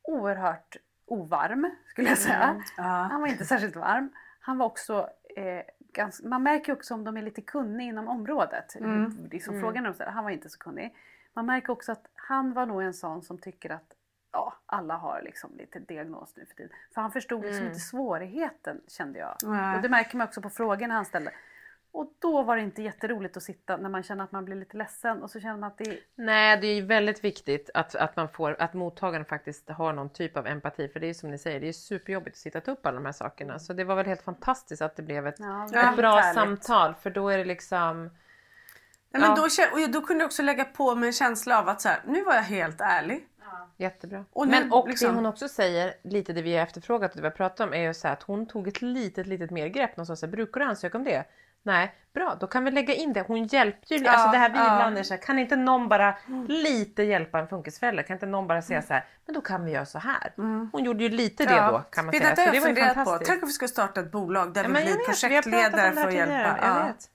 [0.02, 0.76] oerhört
[1.10, 2.42] ovarm skulle jag säga.
[2.78, 2.90] Mm.
[3.10, 4.10] Han var inte särskilt varm.
[4.40, 8.74] Han var också, eh, ganska, man märker också om de är lite kunniga inom området.
[8.76, 9.28] Mm.
[9.30, 10.94] Liksom frågan är, så här, han var inte så kunnig.
[11.32, 13.92] Man märker också att han var nog en sån som tycker att
[14.32, 16.72] ja, alla har liksom lite diagnos nu för tiden.
[16.94, 17.68] För han förstod liksom Mm.
[17.68, 19.36] inte svårigheten kände jag.
[19.44, 19.76] Nej.
[19.76, 21.30] Och det märker man också på frågorna han ställde.
[21.92, 24.76] Och då var det inte jätteroligt att sitta när man känner att man blir lite
[24.76, 25.98] ledsen och så känner man att det är...
[26.14, 30.10] Nej, det är ju väldigt viktigt att, att, man får, att mottagaren faktiskt har någon
[30.10, 30.88] typ av empati.
[30.88, 33.04] För det är ju som ni säger, det är superjobbigt att sitta upp alla de
[33.04, 33.58] här sakerna.
[33.58, 36.34] Så det var väl helt fantastiskt att det blev ett, Ja, ett bra härligt.
[36.40, 36.94] samtal.
[36.94, 38.02] För då är det liksom...
[39.12, 39.36] Nej, men Ja.
[39.36, 42.00] då, och då kunde jag också lägga på mig en känsla av att så här,
[42.06, 43.26] nu var jag helt ärlig.
[43.76, 44.24] Jättebra.
[44.32, 47.16] Och nu, Men och liksom- det hon också säger, lite det vi har efterfrågat och
[47.16, 49.50] det vi har pratat om, är ju så här att hon tog ett litet, litet
[49.50, 49.96] mer grepp.
[49.96, 51.24] Någon sa så här, brukar du ansöka om det?
[51.64, 53.20] Nej, bra, då kan vi lägga in det.
[53.26, 54.64] Hon hjälpte ju, Ja, alltså det här vi ja.
[54.74, 56.14] ibland är så här, kan inte någon bara
[56.48, 58.02] lite hjälpa en funkisförälder?
[58.02, 60.32] Kan inte någon bara säga så här, men då kan vi göra så här.
[60.72, 62.34] Hon gjorde ju lite det då kan man Vet säga.
[62.34, 62.94] du, det var ju funderat på.
[62.94, 63.28] fantastiskt.
[63.30, 65.96] Tänk om vi ska starta ett bolag där Ja, vi blir vet, vi projektledare det
[66.00, 66.34] för att hjälpa.
[66.34, 66.84] Jag Ja.
[66.86, 67.10] vet.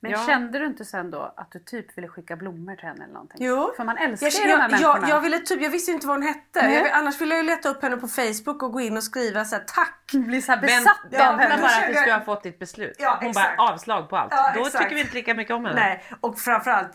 [0.00, 0.18] Men Ja.
[0.26, 3.36] kände du inte sen då att du typ ville skicka blommor till henne eller någonting?
[3.40, 3.72] Jo.
[3.76, 5.08] För man älskar Jag, ju de här jag, människorna.
[5.08, 6.62] jag, ville typ, jag visste inte vad hon hette.
[6.62, 6.74] Nej.
[6.74, 9.44] Jag, annars ville jag ju leta upp henne på Facebook och gå in och skriva
[9.44, 10.10] så här, tack.
[10.12, 11.56] blir så här besatt Ja, av henne.
[11.62, 12.96] bara tills du har fått ditt beslut.
[12.98, 13.56] Ja, Hon exakt.
[13.56, 14.32] bara avslag på allt.
[14.38, 14.82] Ja, då exakt.
[14.84, 15.80] tycker vi inte lika mycket om henne.
[15.80, 16.90] Nej, och framförallt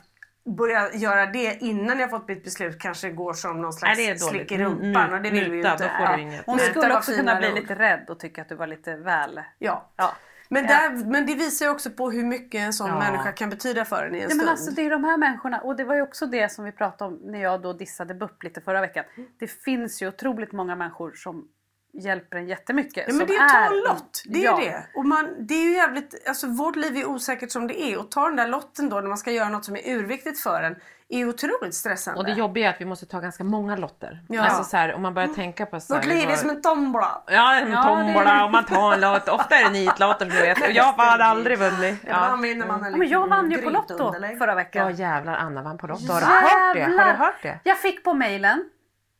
[0.57, 4.51] börja göra det innan jag fått mitt beslut kanske går som någon slags Nej, slick
[4.51, 5.71] i rumpan och det vill vi ju inte.
[5.71, 6.17] då får du Ja.
[6.17, 6.45] inget.
[6.45, 6.69] Hon Nej.
[6.69, 7.55] skulle också kunna bli ord.
[7.55, 9.41] lite rädd och tycka att du var lite väl...
[9.59, 9.91] Ja.
[9.95, 10.13] Ja.
[10.49, 12.99] Men, där, men det visar ju också på hur mycket en sån Ja.
[12.99, 14.41] människa kan betyda för en i en Ja, stund.
[14.41, 16.71] men alltså, det är de här människorna och det var ju också det som vi
[16.71, 19.03] pratade om när jag då dissade BUP lite förra veckan.
[19.39, 21.47] Det finns ju otroligt många människor som
[21.93, 23.05] hjälper en jättemycket.
[23.07, 24.23] Ja, men det är att ta en lott.
[24.25, 24.61] Det är ja.
[24.61, 24.85] ju det.
[24.95, 27.99] Och man, det är ju jävligt, alltså vårt liv är osäkert som det är.
[27.99, 30.63] Och ta den där lotten då när man ska göra något som är urviktigt för
[30.63, 30.75] en
[31.09, 32.19] är otroligt stressande.
[32.19, 34.21] Och det jobbiga är att vi måste ta ganska många lotter.
[34.29, 34.43] Ja.
[34.43, 36.61] Alltså så här, om man börjar tänka på så här, Vårt liv är som en
[36.61, 37.23] tombola.
[37.27, 39.29] Ja, en Ja, det tombola är- och man tar en lott.
[39.29, 40.61] Ofta är det nitlotter som du vet.
[40.61, 41.99] Och jag hade aldrig vunnit.
[42.07, 42.27] Ja.
[42.29, 42.35] Ja.
[42.35, 44.37] vinner man Ja, men jag vann ju på grymt Lotto underlägg.
[44.37, 44.95] förra ja veckan.
[44.95, 46.13] jävlar Anna vann på Lotto.
[46.13, 46.83] Har du hört det?
[46.83, 47.59] Har du hört det?
[47.63, 48.13] Jag fick på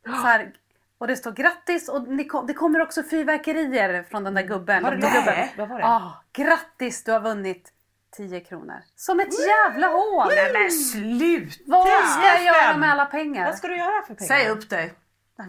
[0.05, 0.51] så här,
[0.99, 2.07] och det står grattis och
[2.47, 4.83] det kommer också fyrverkerier från den där gubben.
[4.83, 5.49] Var det det?
[5.57, 5.81] Vad var det?
[5.81, 7.69] Ja, grattis du har vunnit
[8.17, 8.75] 10 kronor.
[8.95, 10.27] Som ett jävla hån!
[10.35, 11.63] Nej men sluta!
[11.67, 13.45] Vad ska jag göra med alla pengar?
[13.45, 14.27] Vad ska du göra för pengar?
[14.27, 14.93] Säg upp dig.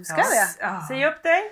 [0.04, 0.48] Ska jag det?
[0.60, 0.84] Ja.
[0.88, 1.42] Säg upp dig.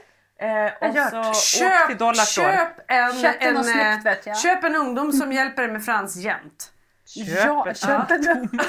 [0.41, 1.29] Eh, och så det.
[1.29, 2.57] åk Köp, till Dollarstore.
[2.57, 4.39] köp en, Köpte en, eh, snyggt, vet jag.
[4.39, 6.73] köp en ungdom som hjälper dig med Frans jämt.
[7.15, 8.23] Ja, köp en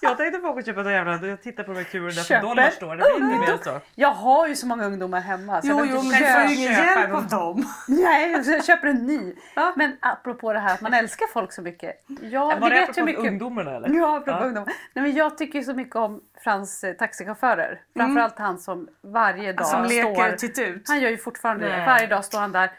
[0.00, 1.26] Jag tänkte åka och köpa någon jävla...
[1.26, 2.96] Jag tittar på de här kulorna på Köper Dollarstore.
[2.96, 3.80] Det blir inte mer så.
[3.94, 5.62] Jag har ju så många ungdomar hemma.
[5.62, 7.64] Så Jo, jag jo, men inte du får köpa- ju ingen hjälp av dem.
[7.88, 9.34] Nej, så jag köper en ny.
[9.56, 9.72] Ja.
[9.76, 12.04] Men apropå det här att man älskar folk så mycket.
[12.22, 13.24] Ja, Var det vet jag mycket.
[13.24, 13.88] ungdomarna eller?
[13.88, 14.44] Ja, apropå Ja.
[14.46, 14.66] ungdomar.
[14.94, 17.80] Nej, men jag tycker så mycket om Frans eh, taxichaufförer.
[17.96, 20.36] Framförallt han som varje dag Som leker står...
[20.36, 20.88] titt ut.
[20.88, 21.84] Han gör ju fortfarande det.
[21.86, 22.70] Varje dag står han där.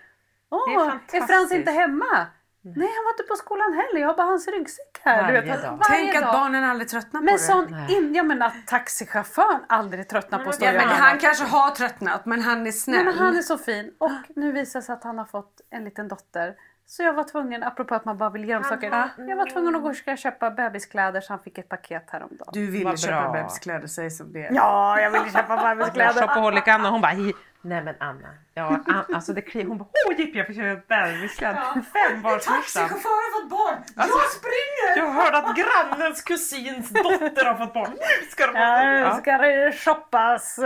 [0.51, 1.27] Åh, är är.
[1.27, 2.27] Frans inte hemma?
[2.62, 4.02] Nej, han var inte på skolan heller.
[4.02, 5.22] Jag har bara hans ryggsäck här.
[5.24, 5.72] Varje vet, dag.
[5.72, 6.34] varje Tänk att dag.
[6.34, 7.39] barnen aldrig tröttnar på Men det.
[7.39, 7.98] sån Nej.
[7.98, 11.45] in, ja, men att taxichauffören aldrig tröttnar på att stå Ja, och men han kanske
[11.45, 12.95] har tröttnat men han är snäll.
[12.95, 13.91] Nej, men han är så fin.
[13.98, 16.56] Och nu visar det sig att han har fått en liten dotter.
[16.86, 19.10] Så jag var tvungen, apropå att man bara vill ge dem saker.
[19.17, 22.50] Jag var tvungen att gå och ska köpa bebiskläder så han fick ett paket häromdagen.
[22.54, 24.50] Du ville köpa bebiskläder, säg som det.
[24.54, 26.22] Ja, jag ville köpa bebiskläder.
[26.22, 27.12] Shopaholic Anna hon bara.
[27.62, 28.28] Nej men Anna.
[28.54, 31.62] Ja, An- alltså det kri- Hon bara åh jippie jag får köpa bebisskläder.
[31.74, 32.52] Fem var första.
[32.54, 33.84] Taxichauffören har fått barn!
[33.95, 34.98] Alltså, jag springer!
[34.98, 37.91] Jag hörde att grannens kusins dotter har fått barn.
[37.91, 39.15] Nu ska de Ja, nu ja.
[39.17, 40.60] ska det shoppas.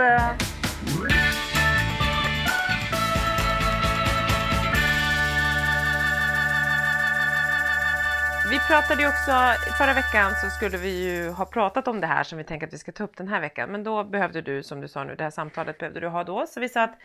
[8.54, 9.32] Vi pratade ju också,
[9.78, 12.72] förra veckan så skulle vi ju ha pratat om det här som vi tänker att
[12.72, 13.70] vi ska ta upp den här veckan.
[13.70, 16.46] Men då behövde du, som du sa nu, det här samtalet behövde du ha då.
[16.46, 16.98] Så vi sa att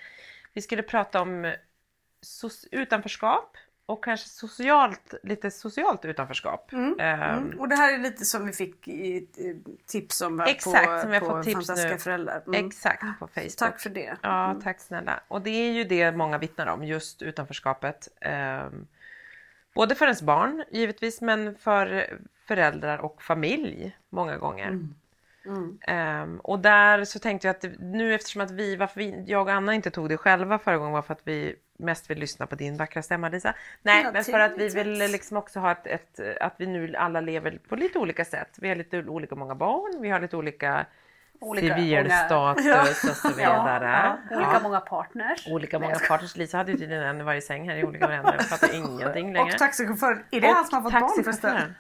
[0.53, 1.53] vi skulle prata om
[2.71, 6.73] utanförskap och kanske socialt, lite socialt utanförskap.
[6.73, 7.59] Ehm, Mm.
[7.59, 9.27] Och det här är lite som vi fick i
[9.87, 11.97] tips om Exakt, på, som har på fått tips Fantastiska nu.
[11.97, 12.43] föräldrar.
[12.47, 12.65] Mm.
[12.65, 13.55] Exakt, på Facebook.
[13.57, 14.17] Tack för det.
[14.21, 15.19] Ja, tack snälla.
[15.27, 18.07] Och det är ju det många vittnar om, just utanförskapet.
[18.21, 18.87] Ehm,
[19.79, 24.79] både för ens barn givetvis, men för föräldrar och familj många gånger.
[25.87, 29.51] Ehm, och där så tänkte jag att nu eftersom att vi, varför vi, jag och
[29.53, 32.55] Anna inte tog det själva förra gången var för att vi mest vill lyssna på
[32.55, 33.55] din vackra stämma Lisa.
[33.81, 37.21] Nej, men för att vi vill liksom också ha ett, ett, att vi nu alla
[37.21, 38.57] lever på lite olika sätt.
[38.61, 40.85] Vi har lite olika många barn, vi har lite olika,
[41.41, 44.17] Olika civilstatus och så vidare.
[44.29, 45.47] Ja, olika många partners.
[45.47, 46.35] Olika många partners.
[46.35, 48.33] Lisa hade ju tydligen en i varje säng här i olika varianter.
[48.33, 49.53] Jag fattar ingenting längre.
[49.53, 51.75] Och taxichauffören, är det han som har fått barn förresten?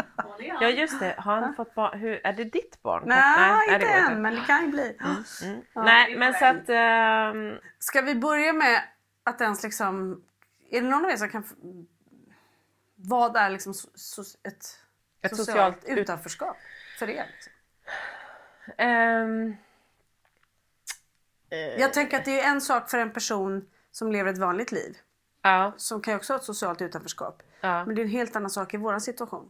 [0.61, 1.99] Ja just det, har han fått barn?
[1.99, 3.03] Hur, är det ditt barn?
[3.05, 4.97] Nej, det inte än, men det kan ju bli.
[5.43, 5.61] Mm.
[5.75, 6.69] Nej, men så att...
[6.69, 8.81] ehm, Ska vi börja med
[9.23, 10.23] att ens liksom...
[10.71, 11.43] Är det någon av er som kan...
[12.95, 14.55] Vad är liksom so, so, ett,
[15.21, 16.57] Ett socialt, socialt ut- utanförskap
[16.99, 17.25] för er?
[17.33, 17.53] Liksom?
[18.77, 19.55] Ehm,
[21.77, 24.97] Jag tänker att det är en sak för en person som lever ett vanligt liv.
[25.41, 27.43] ja, Som kan ju också ha ett socialt utanförskap.
[27.61, 29.49] ja, Men det är en helt annan sak i vår situation.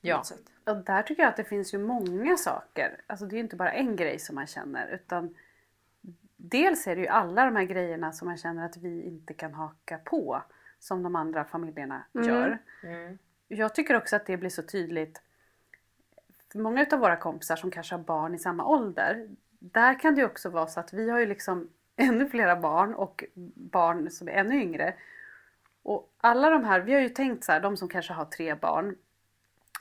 [0.00, 0.22] ja.
[0.66, 3.00] Och där tycker jag att det finns ju många saker.
[3.06, 5.34] Alltså det är ju inte bara en grej som man känner utan
[6.36, 9.54] dels är det ju alla de här grejerna som man känner att vi inte kan
[9.54, 10.42] haka på
[10.78, 12.58] som de andra familjerna gör.
[12.82, 13.18] Mm.
[13.48, 15.22] Jag tycker också att det blir så tydligt
[16.52, 19.28] för många av våra kompisar som kanske har barn i samma ålder.
[19.58, 22.94] Där kan det ju också vara så att vi har ju liksom ännu flera barn
[22.94, 24.94] och barn som är ännu yngre.
[25.82, 28.54] Och alla de här, vi har ju tänkt så här, de som kanske har tre
[28.54, 28.96] barn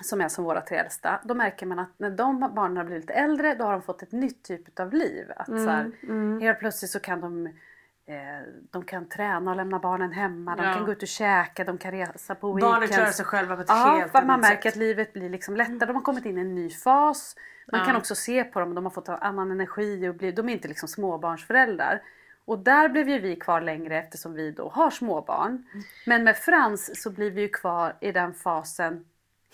[0.03, 3.03] som är som våra tre äldsta, då märker man att när de barnen har blivit
[3.03, 5.31] lite äldre då har de fått ett nytt typ av liv.
[5.35, 5.91] Att så här,
[6.41, 7.49] Helt plötsligt så kan de
[8.71, 10.73] de kan träna och lämna barnen hemma, de Ja.
[10.73, 12.95] kan gå ut och käka, de kan resa på Barnen weekends.
[12.97, 14.73] klarar sig själva på ett Ja, helt att man annat märker sätt.
[14.73, 15.85] att livet blir liksom lättare.
[15.85, 17.35] De har kommit in i en ny fas.
[17.71, 17.85] Man Ja.
[17.85, 20.67] kan också se på dem, de har fått annan energi och blir, de är inte
[20.67, 22.01] liksom småbarnsföräldrar.
[22.45, 25.65] Och där blev ju vi kvar längre eftersom vi då har småbarn.
[26.05, 29.05] Men med Frans så blir vi ju kvar i den fasen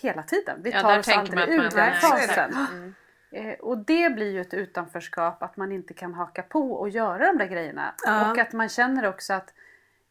[0.02, 0.60] hela tiden.
[0.64, 2.52] Vi Ja, tar där oss aldrig ur den fasen.
[2.54, 2.92] Eh,
[3.60, 7.38] Och det blir ju ett utanförskap att man inte kan haka på och göra de
[7.38, 7.94] där grejerna.
[8.06, 8.32] Ja.
[8.32, 9.54] Och att man känner också att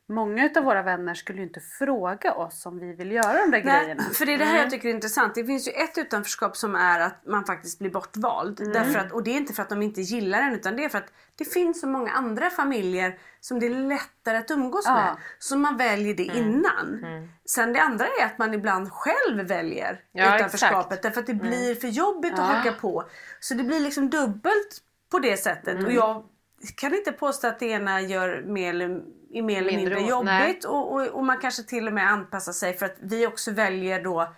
[0.08, 3.58] många av våra vänner skulle ju inte fråga oss om vi vill göra de där
[3.60, 4.02] grejerna.
[4.02, 5.34] för det är det här jag tycker är intressant.
[5.34, 8.72] Det finns ju ett utanförskap som är att man faktiskt blir bortvald.
[8.72, 10.88] Därför att, och det är inte för att de inte gillar en utan det är
[10.88, 14.94] för att det finns så många andra familjer som det är lättare att umgås Ja.
[14.94, 15.16] med.
[15.38, 17.04] Så man väljer det innan.
[17.44, 20.86] Sen det andra är att man ibland själv väljer Ja, utanförskapet.
[20.86, 21.02] exakt.
[21.02, 22.44] Därför att det blir för jobbigt att Ja.
[22.44, 23.04] haka på.
[23.40, 25.84] Så det blir liksom dubbelt på det sättet.
[25.86, 26.24] Och jag
[26.76, 29.00] kan inte påstå att det ena gör mer eller,
[29.32, 30.64] är mer eller Mindre mindre jobbigt.
[30.64, 34.04] Och, och, och man kanske till och med anpassar sig för att vi också väljer
[34.04, 34.32] då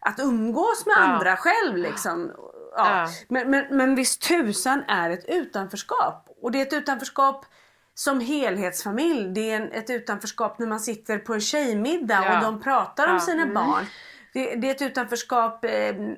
[0.00, 1.00] att umgås med Ja.
[1.02, 1.76] andra själv.
[1.76, 2.32] Liksom.
[2.36, 2.46] Ja.
[2.76, 3.08] Ja.
[3.28, 6.28] Men, men, men visst tusan är ett utanförskap.
[6.42, 7.46] Och det är ett utanförskap
[7.94, 9.34] som helhetsfamilj.
[9.34, 12.36] Det är en, ett utanförskap när man sitter på en tjejmiddag Ja.
[12.36, 13.84] och de pratar om sina barn.
[14.32, 15.70] Det, det är ett utanförskap eh,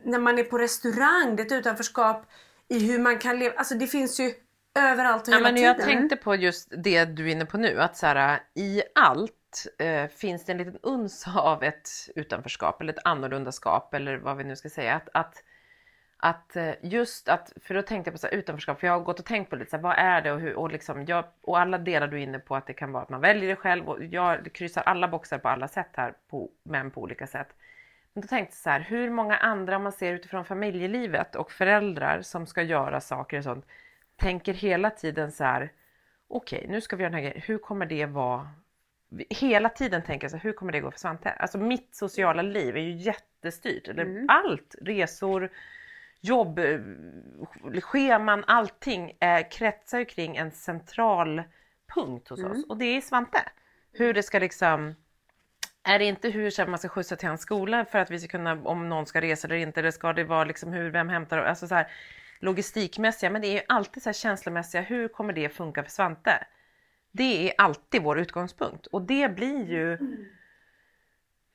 [0.04, 1.36] när man är på restaurang.
[1.36, 2.26] Det är ett utanförskap
[2.68, 3.54] i hur man kan leva.
[3.56, 4.32] Alltså det finns ju
[4.74, 5.68] överallt och Ja, hela men tiden.
[5.76, 9.66] jag tänkte på just det du är inne på nu, att så här, i allt
[9.78, 14.44] eh, finns det en liten uns av ett utanförskap eller ett annorlundaskap eller vad vi
[14.44, 14.94] nu ska säga.
[14.94, 15.44] Att, att,
[16.16, 19.00] att eh, just att, för då tänkte jag på så här, utanförskap, för jag har
[19.00, 21.24] gått och tänkt på lite så här, vad är det och, hur, och, liksom, jag,
[21.42, 23.56] och alla delar du är inne på att det kan vara att man väljer det
[23.56, 27.48] själv och jag kryssar alla boxar på alla sätt här, på, men på olika sätt.
[28.14, 32.22] Men då tänkte jag så här, hur många andra man ser utifrån familjelivet och föräldrar
[32.22, 33.66] som ska göra saker och sånt
[34.22, 35.72] tänker hela tiden så här,
[36.28, 38.48] okej nu ska vi göra den här grejen, hur kommer det vara?
[39.30, 41.30] Hela tiden tänker jag så här, hur kommer det gå för Svante?
[41.30, 45.50] Alltså mitt sociala liv är ju jättestyrt, eller allt, resor,
[46.20, 46.80] jobb, eh,
[47.80, 51.42] scheman, allting eh, kretsar ju kring en central
[51.94, 52.64] punkt hos oss.
[52.68, 53.42] Och det är Svante.
[53.92, 54.94] Hur det ska liksom
[55.84, 58.28] är det inte hur så man ska skjutsa till hans skola för att vi ska
[58.28, 61.38] kunna, om någon ska resa eller inte, eller ska det vara liksom hur, vem hämtar,
[61.38, 61.86] alltså så här
[62.42, 66.46] logistikmässiga, men det är ju alltid så här känslomässiga, hur kommer det funka för Svante?
[67.12, 69.98] Det är alltid vår utgångspunkt och det blir ju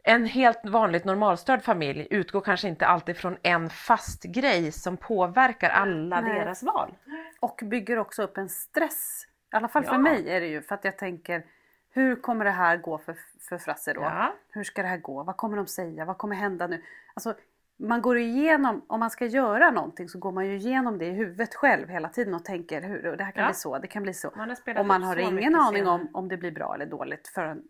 [0.04, 5.70] en helt vanligt normalstörd familj utgår kanske inte alltid från en fast grej som påverkar
[5.70, 6.40] alla Nej.
[6.40, 6.96] deras val.
[7.40, 9.28] Och bygger också upp en stress.
[9.54, 9.98] I alla fall för Ja.
[9.98, 11.46] mig är det ju för att jag tänker
[11.90, 13.16] hur kommer det här gå för,
[13.50, 14.02] för Frasse då?
[14.02, 14.34] Ja.
[14.50, 15.24] Hur ska det här gå?
[15.24, 16.06] Vad kommer de säga?
[16.06, 16.84] Vad kommer hända nu?
[17.14, 17.36] Alltså,
[17.80, 21.12] man går igenom, om man ska göra någonting så går man ju igenom det i
[21.12, 23.50] huvudet själv hela tiden och tänker hur det här kan Ja.
[23.50, 24.32] bli så, det kan bli så.
[24.36, 25.94] Man och man har ingen aning senare.
[25.96, 27.64] om om det blir bra eller dåligt förrän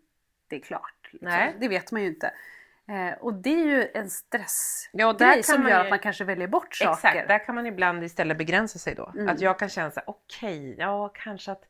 [0.48, 1.08] det är klart.
[1.10, 1.28] liksom.
[1.28, 1.56] Nej.
[1.60, 2.30] Det vet man ju inte.
[2.88, 6.24] Eh, och det är ju en stressgrej Ja, där som gör ju- att man kanske
[6.24, 6.92] väljer bort saker.
[7.08, 9.12] Exakt, där kan man ibland istället begränsa sig då.
[9.14, 9.28] Mm.
[9.28, 11.64] Att jag kan känna så här, okej, ja kanske att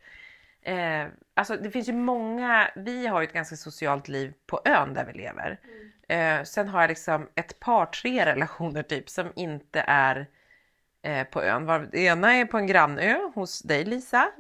[0.63, 4.95] Eh, alltså det finns ju många, vi har ju ett ganska socialt liv på ön
[4.95, 5.61] där vi lever.
[6.09, 10.27] Eh, sen har jag liksom ett par, tre relationer typ som inte är
[11.03, 11.67] eh, på ön.
[11.67, 14.31] Var, det ena är på en grannö hos dig Lisa.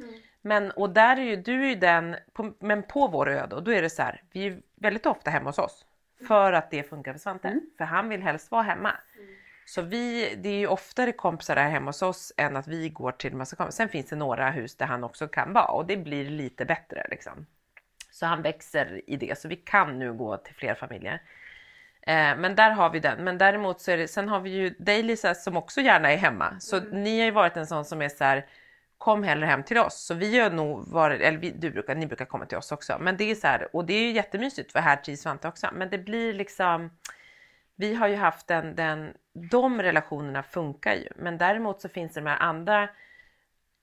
[0.42, 3.60] Men, och där är ju, du är ju den, på, men på vår ö då,
[3.60, 5.84] då är det så här, vi är väldigt ofta hemma hos oss.
[6.28, 7.60] För att det funkar för Svante.
[7.78, 8.92] För han vill helst vara hemma.
[9.66, 13.12] Så vi, det är ju oftare kompisar där hemma hos oss än att vi går
[13.12, 13.76] till massa kompisar.
[13.76, 17.06] Sen finns det några hus där han också kan vara och det blir lite bättre
[17.10, 17.46] liksom.
[18.10, 21.22] Så han växer i det, så vi kan nu gå till fler familjer.
[22.08, 23.24] Eh, men där har vi den.
[23.24, 26.16] Men däremot så är det, sen har vi ju dig Lisa som också gärna är
[26.16, 26.60] hemma.
[26.60, 28.46] Så ni har ju varit en sån som är så här,
[28.98, 29.94] kom hellre hem till oss.
[29.94, 32.96] Så vi har nog varit, eller vi, du brukar, ni brukar komma till oss också.
[33.00, 35.68] Men det är så här, och det är ju jättemysigt för här trivs Svante också.
[35.72, 36.90] Men det blir liksom,
[37.76, 41.08] vi har ju haft den, den, de relationerna funkar ju.
[41.16, 42.88] Men däremot så finns det de här andra,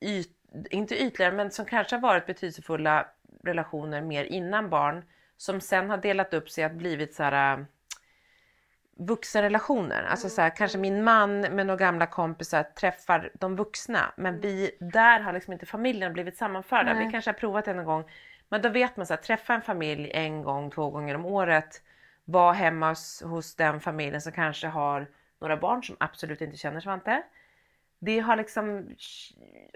[0.01, 0.29] yt,
[0.69, 3.07] inte ytligare, men som kanske har varit betydelsefulla
[3.43, 5.03] relationer mer innan barn.
[5.37, 7.65] Som sen har delat upp sig att blivit så här
[8.95, 10.03] vuxenrelationer.
[10.03, 14.13] Alltså så här, kanske min man med några gamla kompisar träffar de vuxna.
[14.17, 16.93] Men vi, där har liksom inte familjen blivit sammanförda.
[16.93, 17.05] Nej.
[17.05, 18.03] Vi kanske har provat en gång.
[18.49, 21.81] Men då vet man så här, träffa en familj en gång, två gånger om året.
[22.25, 25.07] Vara hemma hos, hos den familjen som kanske har
[25.41, 27.23] några barn som absolut inte känner Svante.
[27.99, 28.95] Det har liksom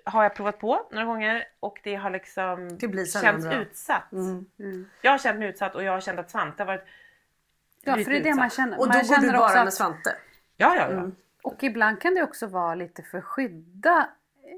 [0.05, 3.55] har jag provat på några gånger och det har liksom Det känts bra.
[3.55, 4.11] utsatt.
[4.11, 4.89] Mm.
[5.01, 6.85] Jag har känt mig utsatt och jag har känt att Svante har varit
[7.83, 8.79] Ja, för det är det man känner.
[8.79, 10.15] Och då man går du känner bara också med att- Svante.
[10.57, 10.97] Ja, ja, ja.
[10.97, 11.15] Mm.
[11.43, 14.09] Och ibland kan det också vara lite för skydda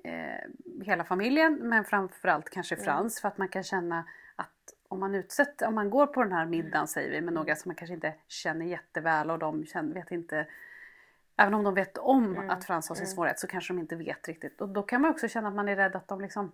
[0.04, 4.06] eh, hela familjen men framförallt kanske Frans för att man kan känna
[4.36, 7.56] att om man utsätter, om man går på den här middagen säger vi med några
[7.56, 10.48] som man kanske inte känner jätteväl och de känner, vet inte
[11.38, 14.28] Även om de vet om att Frans har sin svårighet så kanske de inte vet
[14.28, 14.62] riktigt.
[14.62, 16.52] Och då kan man också känna att man är rädd att de liksom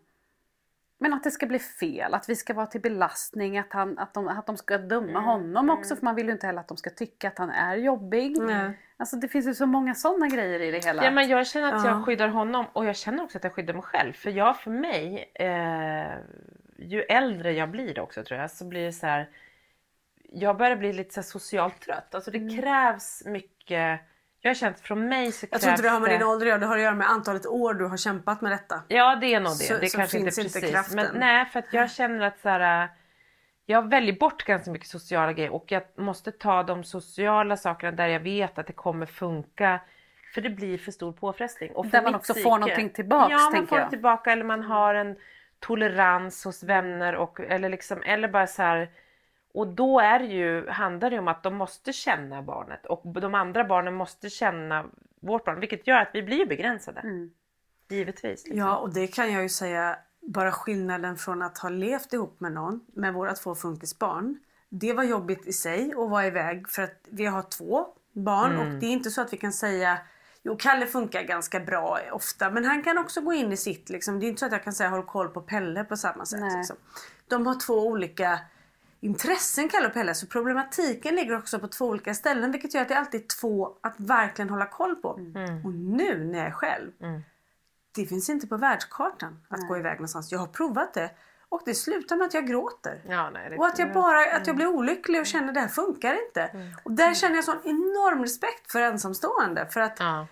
[1.00, 4.14] men att det ska bli fel, att vi ska vara till belastning, att, han, att,
[4.14, 6.78] de, att de ska döma honom också för man vill ju inte heller att de
[6.78, 8.38] ska tycka att han är jobbig.
[8.42, 8.80] Nej.
[8.98, 11.04] Alltså det finns ju så många sådana grejer i det hela.
[11.04, 11.90] Ja, men jag känner att Ja.
[11.92, 14.14] jag skyddar honom och jag känner också att jag skyddar mig själv.
[14.14, 16.18] För jag för mig, eh,
[16.78, 19.30] ju äldre jag blir också tror jag så blir det så här.
[20.30, 22.16] Jag börjar bli lite så socialt trött.
[22.16, 22.58] Alltså det Mm.
[22.58, 24.02] krävs mycket.
[24.42, 26.46] Jag har känt från mig så Jag krävs tror inte det har med din ålder
[26.46, 28.84] att göra, det har att göra med antalet år du har kämpat med detta.
[28.88, 29.64] Ja det är nog det.
[29.64, 30.76] Så- det så kanske finns inte inte precis.
[30.76, 30.96] kraften.
[30.96, 32.90] Men nej för att jag känner att så här,
[33.66, 38.08] jag väljer bort ganska mycket sociala grejer och jag måste ta de sociala sakerna där
[38.08, 39.80] jag vet att det kommer funka.
[40.34, 41.72] För det blir för stor påfrestning.
[41.72, 43.90] Och för Där man också får psyke- någonting tillbaks, Ja man får jag.
[43.90, 45.16] tillbaka eller man har en
[45.60, 48.90] tolerans hos vänner och eller liksom eller bara så här
[49.58, 53.64] och då är ju, handlar det om att de måste känna barnet och de andra
[53.64, 54.86] barnen måste känna
[55.20, 57.00] vårt barn vilket gör att vi blir begränsade.
[57.00, 57.32] Mm.
[57.90, 58.46] Givetvis.
[58.46, 58.58] Liksom.
[58.58, 62.52] Ja, och det kan jag ju säga bara skillnaden från att ha levt ihop med
[62.52, 64.40] någon, med våra två funkisbarn.
[64.70, 68.80] Det var jobbigt i sig att vara iväg för att vi har två barn och
[68.80, 69.98] det är inte så att vi kan säga
[70.44, 73.90] Jo, Kalle funkar ganska bra ofta men han kan också gå in i sitt.
[73.90, 74.20] Liksom.
[74.20, 76.40] Det är inte så att jag kan säga håll koll på Pelle på samma sätt.
[76.58, 76.76] Liksom.
[77.28, 78.40] De har två olika
[79.00, 82.88] intressen Kalle och Pelle så problematiken ligger också på två olika ställen vilket gör att
[82.90, 85.10] det alltid är två att verkligen hålla koll på.
[85.66, 86.92] Och nu när jag är själv
[87.96, 90.32] det finns inte på världskartan att gå iväg någonstans.
[90.32, 91.10] Jag har provat det
[91.50, 93.02] och det slutar med att jag gråter.
[93.10, 95.68] Ja, nej, det- Och att jag bara att jag blir olycklig och känner det här
[95.68, 96.72] funkar inte.
[96.84, 99.66] Och där känner jag sån enorm respekt för ensamstående.
[99.72, 100.28] För att, Ja.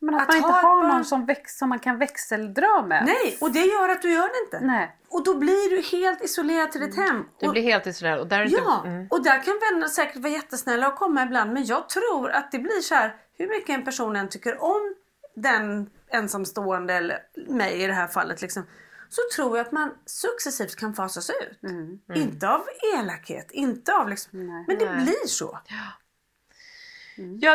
[0.00, 3.04] Men att, Att man inte har barn- någon som, väx, som man kan växeldra med.
[3.04, 4.66] Nej, och det gör att du gör det inte.
[4.66, 4.96] Nej.
[5.08, 7.24] Och då blir du helt isolerad till ditt hem.
[7.40, 8.56] Du Och- blir helt isolerad och där är inte...
[8.64, 9.06] Ja, Mm.
[9.10, 11.52] och där kan vänner säkert vara jättesnälla och komma ibland.
[11.52, 14.94] Men jag tror att det blir så här, hur mycket en person än tycker om
[15.36, 17.18] den ensamstående eller
[17.48, 18.42] mig i det här fallet.
[18.42, 18.62] Liksom,
[19.08, 21.70] så tror jag att man successivt kan fasas ut.
[22.14, 22.64] Inte av
[22.98, 24.30] elakhet, inte av liksom,
[24.68, 25.04] men det Nej.
[25.04, 25.58] blir så.
[25.68, 25.76] Ja,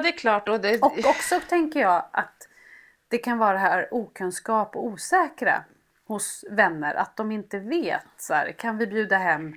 [0.02, 0.50] det är klart.
[0.50, 0.82] Och det...
[0.82, 2.48] Och också tänker jag att
[3.08, 5.64] det kan vara det här okunskap och osäkra
[6.08, 6.96] hos vänner.
[6.96, 8.06] Att de inte vet.
[8.18, 9.54] Så här, kan vi bjuda hem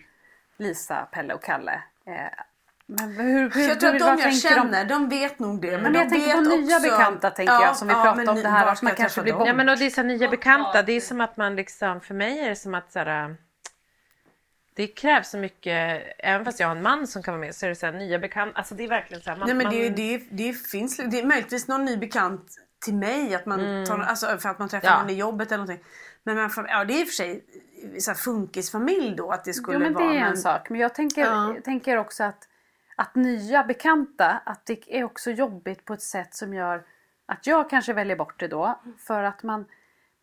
[0.56, 1.82] Lisa, Pelle och Kalle?
[2.06, 2.44] Eh,
[2.86, 5.70] men hur, hur, Jag tror att vad de jag känner, de vet nog det.
[5.70, 6.90] Men, Men de jag tänker vet på nya också...
[6.90, 9.46] bekanta, tänker jag, som vi pratade men om det här var att man kanske blir
[9.46, 12.00] Ja men och det är så här, nya bekanta, det är som att man liksom,
[12.00, 13.36] för mig är det som att så här,
[14.76, 17.66] det krävs så mycket, även fast jag har en man som kan vara med så
[17.66, 19.64] är det så här, nya bekanta, alltså det är verkligen så här, man, Nej men
[19.66, 23.84] man, det, det, det finns det är möjligtvis någon ny bekant till mig att man
[23.86, 24.96] tar, alltså för att man träffar Mm.
[24.98, 25.02] Ja.
[25.02, 25.84] någon i jobbet eller någonting.
[26.22, 27.44] Men man, får- ja, det är i och för sig
[27.98, 30.12] så här funkisfamilj då att det skulle Jo men det vara.
[30.14, 30.70] är en men- sak.
[30.70, 31.54] Men jag tänker, Ja.
[31.54, 32.48] jag tänker också att,
[32.96, 36.82] att nya bekanta, att det är också jobbigt på ett sätt som gör
[37.26, 38.80] att jag kanske väljer bort det då.
[38.98, 39.64] För att man,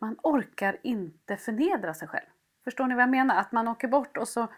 [0.00, 2.26] man orkar inte förnedra sig själv.
[2.64, 3.36] Förstår ni vad jag menar?
[3.36, 4.48] Att man åker bort och så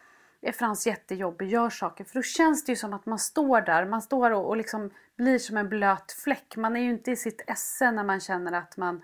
[0.40, 2.04] är Frans jättejobbig, gör saker.
[2.04, 4.90] För då känns det ju som att man står där, man står och, och liksom
[5.16, 6.57] blir som en blöt fläck.
[6.57, 9.02] Man är ju inte i sitt esse när man känner att man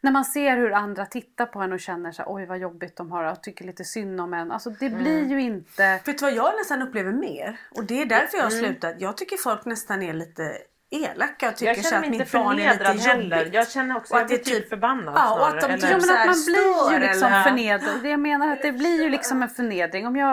[0.00, 2.96] när man ser hur andra tittar på en och känner så här, oj vad jobbigt
[2.96, 4.50] de har och tycker lite synd om en.
[4.52, 6.00] Alltså det blir ju inte...
[6.06, 7.60] Vet du vad jag nästan upplever mer?
[7.70, 8.64] Och det är därför jag har Mm.
[8.64, 9.00] slutat.
[9.00, 10.58] Jag tycker folk nästan är lite
[10.90, 13.54] elaka och tycker jag så att mitt barn är lite jobbigt.
[13.54, 15.62] Jag känner också Och att jag det blir är typ typ- förbannad Ja, och att
[15.62, 15.76] snarare.
[15.76, 18.02] de eller- Ja, typ men så här att man blir ju liksom eller- förnedrad.
[18.02, 20.06] Det jag menar att det blir ju liksom en förnedring.
[20.06, 20.30] Om jag,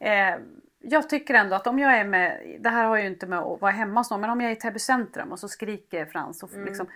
[0.00, 0.36] eh,
[0.80, 3.60] jag tycker ändå att om jag är med, det här har ju inte med att
[3.60, 6.42] vara hemma hos någon, men om jag är i Täby centrum och så skriker Frans
[6.42, 6.64] och Mm.
[6.64, 6.86] liksom,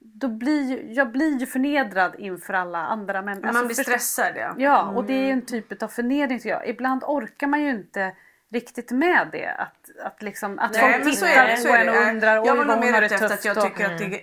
[0.00, 3.46] då blir jag blir ju förnedrad inför alla andra människor.
[3.46, 4.54] Men man blir stressad ja.
[4.58, 6.68] Ja, och det är ju en typ av förnedring jag.
[6.68, 8.12] Ibland orkar man ju inte
[8.52, 9.50] riktigt med det.
[9.50, 11.56] Att, att, liksom, att Nej, folk men så tittar är det.
[11.56, 13.06] Så på är en och undrar oj jag var vad nog hon mer har det
[13.06, 13.38] ute efter tufft.
[13.40, 14.20] att jag och- tycker att det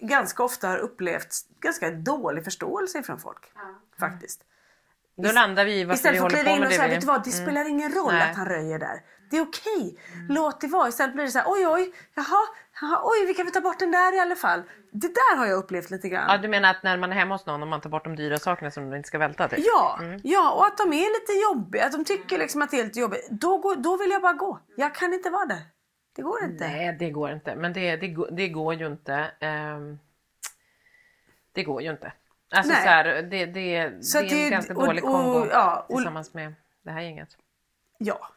[0.00, 3.52] ganska ofta har upplevts ganska dålig förståelse från folk.
[4.00, 4.40] Faktiskt.
[5.16, 6.70] Då landar vi i varför vi Istället för att håller kliva på in med och
[6.70, 8.30] det säga, vet du vad, det spelar ingen roll Nej.
[8.30, 9.00] att han röjer där.
[9.30, 9.98] Det är okej.
[10.28, 10.88] Låt det vara.
[10.88, 12.46] Istället blir det så här, oj oj, jaha,
[12.80, 14.62] jaha, oj, vi kan väl ta bort den där i alla fall.
[14.90, 16.26] Det där har jag upplevt lite grann.
[16.30, 18.16] Ja, du menar att när man är hemma hos någon och man tar bort de
[18.16, 19.48] dyra sakerna som de inte ska välta?
[19.48, 19.58] Typ.
[19.66, 21.86] Ja, ja, och att de är lite jobbiga.
[21.86, 23.28] Att de tycker liksom att det är lite jobbigt.
[23.30, 24.60] Då, går, då vill jag bara gå.
[24.76, 25.62] Jag kan inte vara där.
[26.16, 26.68] Det går inte.
[26.68, 27.54] Nej, det går inte.
[27.56, 29.30] Men det, det, går- det går ju inte.
[29.40, 29.98] ehm,
[31.52, 32.12] det går ju inte.
[32.54, 32.82] Alltså Nej.
[32.82, 35.96] så här, det, det, Så det är en ganska och- dålig och- kombo ja, och-
[35.96, 37.28] tillsammans med det här gänget.
[37.98, 38.28] Ja.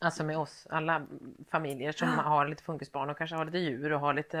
[0.00, 1.02] Alltså med oss, alla
[1.50, 4.36] familjer som har lite funkisbarn och kanske har lite djur och har lite...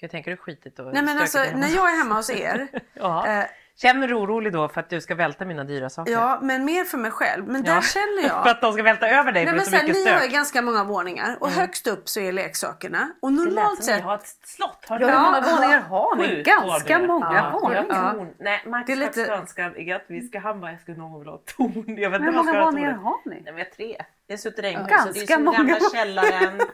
[0.00, 2.68] Kan jag tänka dig skitigt och Nej men alltså när jag är hemma hos er.
[2.94, 3.26] Ja.
[3.26, 3.44] eh,
[3.78, 6.12] Känner du orolig då för att du ska välta mina dyra saker?
[6.12, 7.46] ja, men mer för mig själv.
[7.48, 7.74] Men Ja.
[7.74, 8.42] där känner jag.
[8.44, 10.22] för att de ska välta över dig Nej, för men så sen, mycket ni har
[10.22, 13.12] ju ganska många våningar och högst upp så är leksakerna.
[13.22, 14.04] Och Det lät normalt som ni sett...
[14.04, 14.84] har ett slott.
[14.88, 15.56] Har Ja, du hur många Ja.
[15.56, 16.42] våningar har ni?
[16.42, 17.58] Ganska många Ja.
[17.60, 17.86] våningar.
[17.88, 18.14] Ja.
[18.18, 18.26] Ja.
[18.38, 19.32] Nej, Max Det är lite- lite...
[19.32, 19.66] önskar
[19.96, 20.70] att vi ska hamna.
[20.72, 21.84] Jag skulle någon gång vilja ha torn.
[21.98, 23.40] Jag vet Men inte hur många våningar har ni?
[23.44, 23.96] Nej, men tre.
[24.26, 25.10] Det är suterränghus Ja.
[25.14, 26.60] det är som många gamla källaren.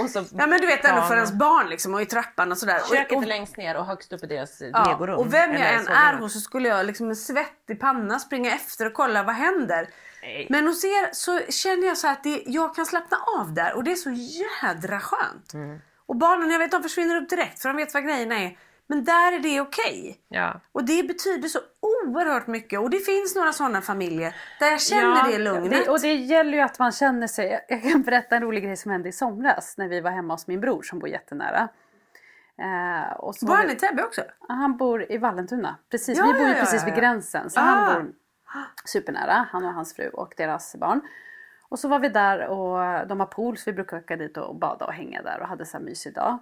[0.00, 2.58] Och så Ja men du vet ändå för ens barn liksom och i trappan och
[2.58, 2.80] sådär.
[2.90, 5.18] Köket och, är längst ner och högst upp i deras ja, legorum.
[5.18, 8.86] och vem jag än är hos så skulle jag liksom med svettig panna springa efter
[8.86, 9.88] och kolla vad händer.
[10.22, 10.46] Nej.
[10.50, 13.74] Men hos er så känner jag så här att det, jag kan slappna av där
[13.76, 15.54] och det är så jädra skönt.
[15.54, 15.80] Mm.
[16.06, 18.58] Och barnen jag vet de försvinner upp direkt för de vet vad grejerna är.
[18.92, 20.20] Men där är det okej.
[20.28, 20.60] Ja.
[20.72, 22.80] Och det betyder så oerhört mycket.
[22.80, 25.70] Och det finns några sådana familjer där jag känner Ja, det lugnet.
[25.84, 27.64] Det, och det gäller ju att man känner sig...
[27.68, 30.46] Jag kan berätta en rolig grej som hände i somras när vi var hemma hos
[30.46, 31.68] min bror som bor jättenära.
[32.58, 34.22] Eh, och Bor han i Täby också?
[34.48, 35.76] Han bor i Vallentuna.
[35.90, 37.50] Precis, Ja, vi bor ju precis vid gränsen.
[37.50, 37.62] Så Ah.
[37.62, 38.12] han bor
[38.84, 41.00] supernära, han och hans fru och deras barn.
[41.68, 44.56] Och så var vi där och de har pool så vi brukar åka dit och
[44.56, 46.38] bada och hänga där och hade så här mysig dag.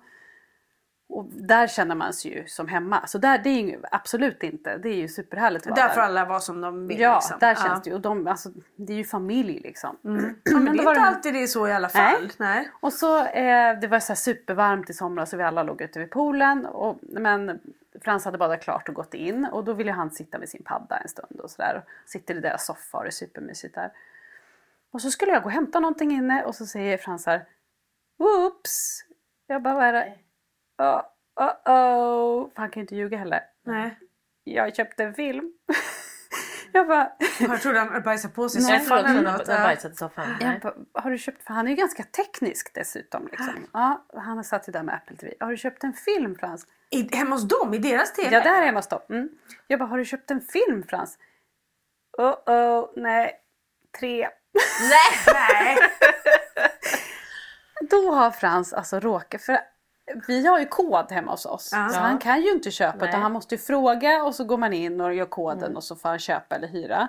[1.13, 3.07] Och där känner man sig ju som hemma.
[3.07, 6.01] Så där, det är ju absolut inte, det är ju superhärligt att vara Där får
[6.01, 7.01] alla vara som de vill.
[7.01, 7.37] Ja, liksom.
[7.41, 7.95] där känns det ju.
[7.95, 9.97] Och de, alltså, det är ju familj liksom.
[10.03, 12.33] Ja, men det är inte alltid det är så i alla fall.
[12.37, 12.71] Nej.
[12.81, 16.11] Och så, eh, det var så supervarmt i somras så vi alla låg ute vid
[16.11, 16.67] poolen.
[16.67, 17.61] Och, men
[18.05, 20.97] Frans hade badat klart och gått in och då ville han sitta med sin padda
[20.97, 21.85] en stund och sådär.
[22.07, 23.93] Sitter i deras soffa och det är supermysigt där.
[24.93, 27.45] Och så skulle jag gå och hämta någonting inne och så säger Frans här
[28.19, 29.05] Whoops!
[29.47, 30.15] Jag bara vad är det?
[30.81, 31.03] Oh,
[31.37, 32.51] oh, oh.
[32.55, 33.41] För han kan ju inte ljuga heller.
[33.67, 33.99] Nej.
[34.45, 35.53] Jag köpte en film.
[36.73, 39.47] jag bara Jag trodde han bajsat på sig i Nej, soffan eller något.
[39.49, 39.61] har Ja.
[39.63, 40.37] bajsat i soffan.
[40.41, 43.27] Jag bara, har du köpt, för han är ju ganska teknisk dessutom.
[43.27, 43.67] Liksom.
[43.73, 45.35] Ja, han har satt sig där med Apple TV.
[45.41, 46.67] Har du köpt en film Frans?
[46.91, 47.75] I, hemma hos dem?
[47.75, 48.35] I deras TV?
[48.35, 49.11] Ja, där är hemma stopp.
[49.11, 49.29] Mm.
[49.67, 51.19] Jag bara, har du köpt en film Frans?
[52.19, 53.41] Oh oh, nej.
[54.01, 54.29] Tre.
[55.35, 55.79] Nej.
[57.91, 59.59] Då har Frans alltså råkat, för
[60.27, 61.71] vi har ju kod hemma hos oss.
[61.73, 61.89] Ja.
[61.89, 63.09] Så han kan ju inte köpa Nej.
[63.09, 65.97] utan han måste ju fråga och så går man in och gör koden och så
[65.97, 67.09] får han köpa eller hyra.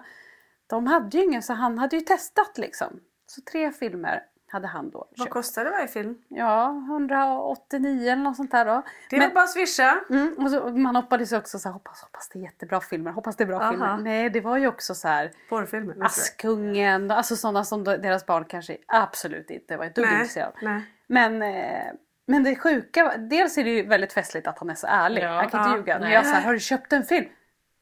[0.68, 3.00] De hade ju ingen så han hade ju testat liksom.
[3.28, 5.30] Så tre filmer hade han då Vad köpt.
[5.34, 6.18] kostade varje film?
[6.28, 8.84] Ja, 189 eller något sånt där då.
[9.10, 10.00] Det var bara att swisha.
[10.10, 13.12] Mm, och så, man hoppades ju också så här, hoppas, hoppas det är jättebra filmer,
[13.12, 13.72] hoppas det är bra Aha.
[13.72, 13.98] filmer.
[13.98, 15.96] Nej, det var ju också så här Porrfilmer.
[16.06, 20.82] Askungen, alltså sådana som deras barn kanske absolut inte var ett dugg intresserade av.
[21.08, 21.92] Men, eh,
[22.28, 25.24] men det sjuka, dels är det ju väldigt festligt att han är så ärlig.
[25.24, 26.00] Ja, han kan inte ja, ljuga.
[26.00, 26.14] Nej.
[26.14, 27.26] jag sa, har du köpt en film?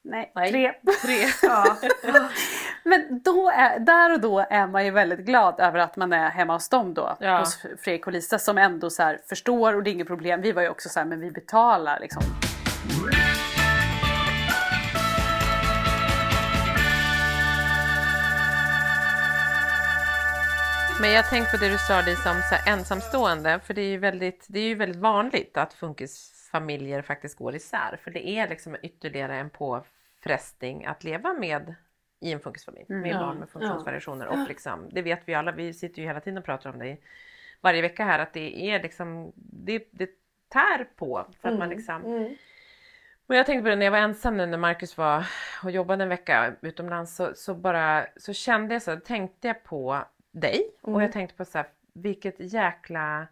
[0.04, 0.52] Nej, Nej.
[0.52, 0.74] tre.
[1.02, 1.28] Tre.
[1.50, 1.78] Ja.
[2.84, 6.30] Men då är, där och då är man ju väldigt glad över att man är
[6.30, 7.18] hemma hos dem då.
[7.20, 7.40] Ja.
[7.40, 10.42] Hos Fredrik och Lisa som ändå så förstår och det är inget problem.
[10.42, 12.24] Vi var ju också så här, men vi betalar liksom.
[21.02, 23.98] Men jag tänkte på det du sa Lisa om så ensamstående, för det är ju
[23.98, 28.76] väldigt, det är ju väldigt vanligt att funkisfamiljer faktiskt går isär, för det är liksom
[28.84, 31.76] ytterligare en påfrestning att leva med
[32.20, 34.28] i en funkisfamilj med barn med funktionsvariationer.
[34.28, 36.98] Och liksom, det vet vi alla, vi sitter ju hela tiden och pratar om det
[37.62, 40.10] varje vecka här att det är liksom, det, det
[40.50, 42.36] tär på för att man liksom
[43.28, 45.28] och jag tänkte på det när jag var ensam nu när Marcus var
[45.64, 50.04] och jobbade en vecka utomlands så, så bara så kände jag så, tänkte jag på
[50.32, 53.28] dig och jag tänkte på så här, vilket jäkla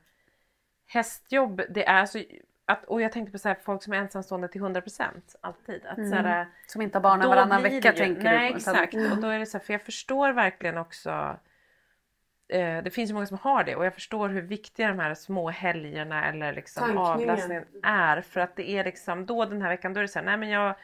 [0.87, 2.05] hästjobb det är.
[2.05, 2.23] Så,
[2.65, 5.01] att, och jag tänkte på så här, folk som är ensamstående till 100%
[5.41, 5.85] alltid.
[5.85, 8.59] Att, så här, Som inte har barnen varannan vecka ju- tänker Nej, du.
[8.59, 8.95] Så exakt.
[8.95, 11.37] att- Och då är det så här, för jag förstår verkligen också
[12.49, 15.13] eh, det finns ju många som har det och jag förstår hur viktiga de här
[15.15, 18.21] små helgerna eller liksom avlastningen är.
[18.21, 20.37] För att det är liksom då den här veckan då är det så här, nej
[20.37, 20.75] men jag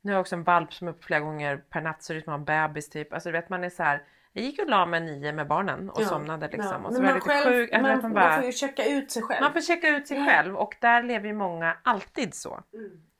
[0.00, 2.18] nu har jag också en valp som är uppe flera gånger per natt så det
[2.18, 3.12] är som att ha en bebis typ.
[3.12, 4.02] Alltså du vet man är så här,
[4.36, 6.86] jag gick och la mig nio med barnen och somnade liksom.
[6.86, 7.72] Och så Men var man, lite själv, sjuk.
[7.72, 9.40] Alltså, man, vet, man, man bara, får ju checka ut sig själv.
[9.42, 12.62] man får checka ut sig själv och där lever ju många alltid så.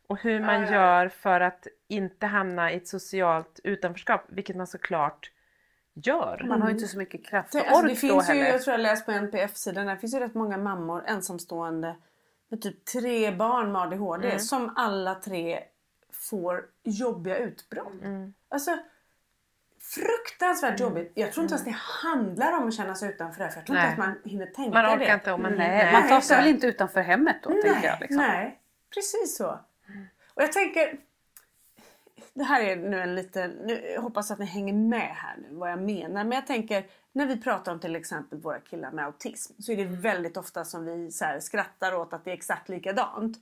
[0.09, 0.63] Och hur man Mm.
[0.63, 1.01] Ja, ja, ja.
[1.03, 5.31] gör för att inte hamna i ett socialt utanförskap, vilket man såklart
[5.95, 6.45] gör.
[6.49, 8.33] Man har ju inte så mycket kraft och Det, alltså, ork det då finns ju,
[8.35, 8.51] heller.
[8.51, 11.97] jag tror jag läst på NPF-sidan, det finns ju rätt många mammor ensamstående
[12.49, 14.39] med typ tre barn med ADHD Mm.
[14.39, 15.63] som alla tre
[16.13, 18.03] får jobbiga utbrott.
[18.03, 18.35] Mm.
[18.49, 18.79] Alltså
[19.95, 21.13] fruktansvärt jobbigt.
[21.15, 23.77] Jag tror inte ens det handlar om att känna sig utanför det för jag tror
[23.77, 23.91] Nej.
[23.91, 25.05] inte att man hinner tänka Man det.
[25.05, 25.93] orkar inte om man Nej, hinner.
[25.93, 26.45] man tar sig Nej.
[26.47, 27.83] väl inte utanför hemmet då tänker jag.
[27.83, 28.17] Nej, Liksom.
[28.17, 28.59] nej,
[28.95, 29.59] precis så.
[30.35, 30.99] Och jag tänker,
[32.35, 35.49] det här är nu en liten, nu, jag hoppas att ni hänger med här nu
[35.51, 36.25] vad jag menar.
[36.25, 39.77] Men jag tänker, när vi pratar om till exempel våra killar med autism så är
[39.77, 43.37] det väldigt ofta som vi så här, skrattar åt att det är exakt likadant.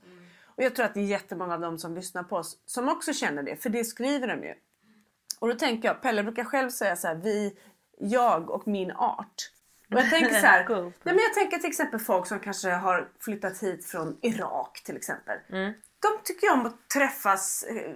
[0.45, 3.13] Och jag tror att det är jättemånga av dem som lyssnar på oss som också
[3.13, 4.53] känner det, för det skriver de ju.
[5.39, 7.57] Och då tänker jag, Pelle brukar själv säga så här, vi,
[7.99, 9.51] jag och min art.
[9.91, 10.83] Och jag tänker så här, Cool.
[10.83, 14.97] nej men jag tänker till exempel folk som kanske har flyttat hit från Irak till
[14.97, 15.37] exempel.
[16.01, 17.91] De tycker ju om att träffas eh,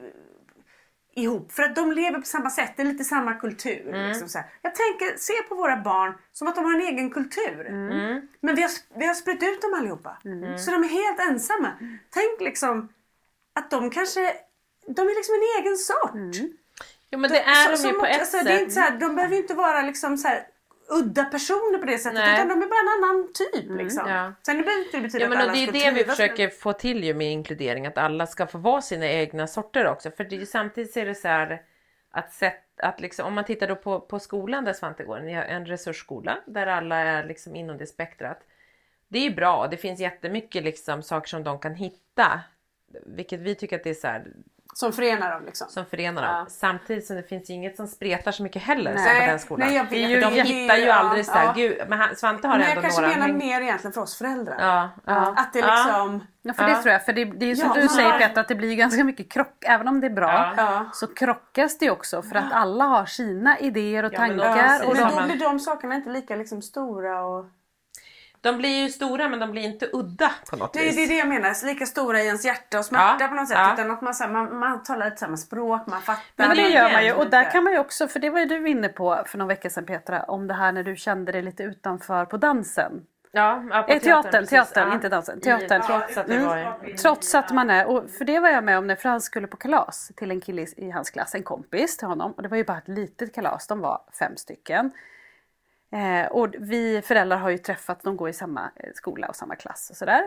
[1.15, 3.87] ihop för att de lever på samma sätt, det är lite samma kultur.
[3.87, 4.07] Mm.
[4.09, 4.47] Liksom så här.
[4.61, 7.67] Jag tänker, se på våra barn som att de har en egen kultur.
[7.67, 8.27] Mm.
[8.41, 10.17] Men vi har, vi har spritt ut dem allihopa.
[10.57, 11.71] Så de är helt ensamma.
[12.09, 12.89] Tänk liksom
[13.55, 14.33] att de kanske,
[14.87, 16.55] de är liksom en egen sort.
[17.11, 18.45] Jo men det är Så- de ju på ett alltså, sätt.
[18.45, 20.47] det är inte så här, De behöver ju inte vara liksom så här,
[20.89, 22.33] udda personer på det sättet Nej.
[22.33, 23.77] utan de är bara en annan typ.
[23.77, 24.09] Liksom.
[24.09, 24.33] ja.
[24.45, 26.73] Sen det behöver inte betyda Ja, men att alla det är det vi försöker få
[26.73, 30.11] till ju med inkludering, att alla ska få vara sina egna sorter också.
[30.11, 31.61] För det samtidigt så är det så här
[32.11, 35.65] att, sätt, att liksom, om man tittar då på, på skolan där Svante går, en
[35.65, 38.39] resursskola där alla är liksom inom det spektrat.
[39.07, 42.41] Det är bra, det finns jättemycket liksom saker som de kan hitta,
[43.05, 44.27] vilket vi tycker att det är så här,
[44.79, 45.67] Som förenar dem liksom.
[45.69, 46.31] som förenar Ja.
[46.37, 46.45] dem.
[46.49, 49.39] Samtidigt som det finns ju inget som spretar så mycket heller som Nej, på den
[49.39, 49.67] skolan.
[49.67, 49.91] nej, jag vet.
[50.21, 51.53] de ju- hittar ju aldrig så här, ja.
[51.55, 54.01] gud, men han, Svante har Men jag ändå kanske några menar häng- mer egentligen för
[54.01, 54.57] oss föräldrar.
[54.59, 55.33] Ja, ja.
[55.37, 55.65] Att det Ja.
[55.85, 56.27] liksom...
[56.41, 56.81] Ja, för det Ja.
[56.81, 57.05] tror jag.
[57.05, 59.03] För det, det är ju som Ja, du säger har- Petter, att det blir ganska
[59.03, 59.63] mycket krock.
[59.65, 60.63] Även om det är bra Ja.
[60.63, 60.85] Ja.
[60.93, 64.65] så krockas det också för att alla har sina idéer och Ja, men då- tankar.
[64.65, 67.45] Ja, och men de, då blir de sakerna inte lika liksom stora och...
[68.41, 70.95] De blir ju stora men de blir inte udda på något Det är, vis.
[70.95, 73.47] det är det jag menar, lika stora i ens hjärta och smärta Ja, på något
[73.47, 73.57] sätt.
[73.57, 73.73] ja.
[73.73, 76.23] Utan att man, så här, man, man talar lite samma språk, man fattar.
[76.35, 78.45] men det gör man ju och där kan man ju också, för det var ju
[78.45, 81.41] du inne på för någon vecka sedan Petra, om det här när du kände dig
[81.41, 83.05] lite utanför på dansen.
[83.31, 84.93] Ja, ja, på Eh, teatern, teatern, Ja.
[84.95, 85.37] inte dansen.
[85.37, 85.81] I- Teatern.
[85.81, 86.47] Trots att det Mm.
[86.47, 86.93] var ju...
[86.93, 89.57] Trots att man är, och för det var jag med om när Frans skulle på
[89.57, 92.31] kalas till en kille i- i hans klass, en kompis till honom.
[92.31, 94.91] Och det var ju bara ett litet kalas, de var fem stycken.
[95.91, 99.55] Eh, och vi föräldrar har ju träffats, de går i samma eh, skola och samma
[99.55, 100.21] klass och sådär.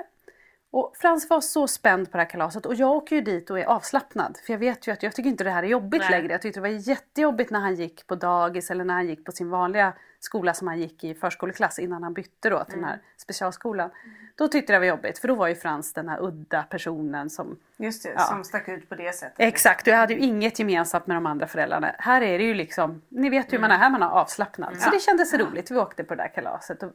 [0.72, 3.58] Och Frans var så spänd på det här kalaset och jag åker ju dit och
[3.58, 4.38] är avslappnad.
[4.46, 6.10] För jag vet ju att jag tycker inte det här är jobbigt Nej.
[6.10, 6.32] längre.
[6.32, 9.32] Jag tyckte det var jättejobbigt när han gick på dagis eller när han gick på
[9.32, 12.98] sin vanliga skola som han gick i förskoleklass innan han bytte då till den här
[13.16, 13.90] specialskolan.
[14.36, 17.30] Då tyckte jag det var jobbigt för då var ju Frans den här udda personen
[17.30, 18.20] som Just det, Ja.
[18.20, 19.34] som stack ut på det sättet.
[19.38, 21.94] Exakt, och jag hade ju inget gemensamt med de andra föräldrarna.
[21.98, 24.80] Här är det ju liksom, ni vet hur man är här, man har avslappnad.
[24.80, 26.82] Så det kändes roligt, vi åkte på det där kalaset.
[26.82, 26.92] Och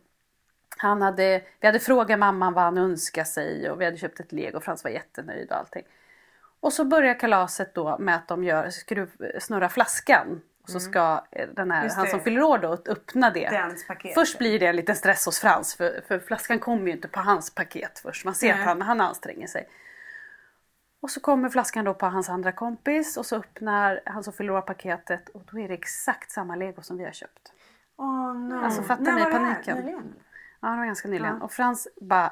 [0.77, 4.31] han hade, vi hade frågat mamman vad han önskade sig och vi hade köpt ett
[4.31, 5.83] lego och Frans var jättenöjd och allting.
[6.59, 9.09] Och så börjar kalaset då med att de gör, skruv,
[9.39, 10.41] snurrar flaskan.
[10.63, 13.49] Och så ska eh, den här, han som fyller år då öppna det.
[14.13, 17.19] Först blir det en liten stress hos Frans för, för flaskan kommer ju inte på
[17.19, 18.25] hans paket först.
[18.25, 18.59] Man ser Nej.
[18.59, 19.69] att han, han anstränger sig.
[20.99, 24.53] Och så kommer flaskan då på hans andra kompis och så öppnar han som fyller
[24.53, 27.53] år paketet och då är det exakt samma lego som vi har köpt.
[27.97, 28.63] Åh.
[28.63, 29.53] Alltså, När ni var det här?
[29.53, 30.13] paniken?
[30.61, 31.37] Ja, det var ganska nyligen.
[31.39, 31.45] Ja.
[31.45, 32.31] Och Frans bara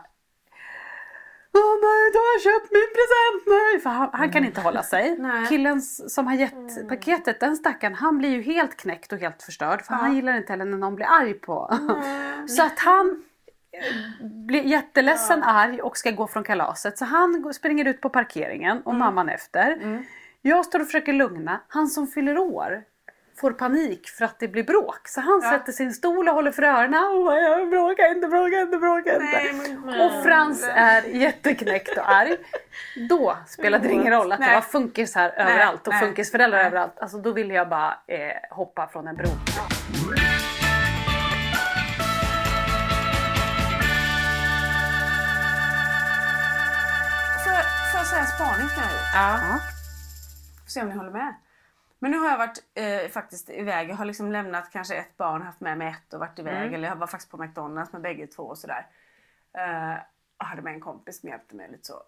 [1.58, 3.48] Åh nej, då har jag köpt min present!
[3.48, 3.80] Nej!
[3.80, 5.16] För han, han kan inte hålla sig.
[5.20, 5.48] Nej.
[5.48, 9.82] Killen som har gett paketet, den stackaren, han blir ju helt knäckt och helt förstörd.
[9.82, 11.78] För han gillar inte heller när någon blir arg på.
[12.48, 13.24] Så att han
[13.72, 16.98] eh, blir jätteledsen, arg och ska gå från kalaset.
[16.98, 20.04] Så han springer ut på parkeringen och mamman efter.
[20.42, 21.62] Jag står och försöker lugna.
[21.68, 22.84] Han som fyller år
[23.38, 25.08] får panik för att det blir bråk.
[25.08, 27.70] Så han sätter sin stol och håller för öronen.
[27.70, 29.26] Bråkar inte, bråkar inte, bråkar inte.
[29.26, 29.54] Nej,
[29.86, 32.38] men- Och Frans är jätteknäckt och arg.
[33.10, 34.56] Då spelade det ingen roll att det Nej.
[34.56, 36.68] var funkis här överallt och nej, funkisföräldrar nej.
[36.68, 37.00] överallt.
[37.00, 39.28] Alltså då ville jag bara eh, hoppa från en bro.
[47.44, 49.14] Får jag, säga en spaning som jag har gjort?
[49.16, 49.60] Ja.
[50.64, 51.34] Får se om ni håller med.
[52.00, 53.89] Men nu har jag varit eh, faktiskt iväg.
[53.89, 56.74] Jag har liksom lämnat kanske ett barn, haft med mig ett och varit iväg.
[56.74, 58.88] Eller jag var faktiskt på McDonalds med bägge två och sådär.
[59.58, 59.96] Eh,
[60.38, 62.04] och hade med en kompis som hjälpte mig lite så.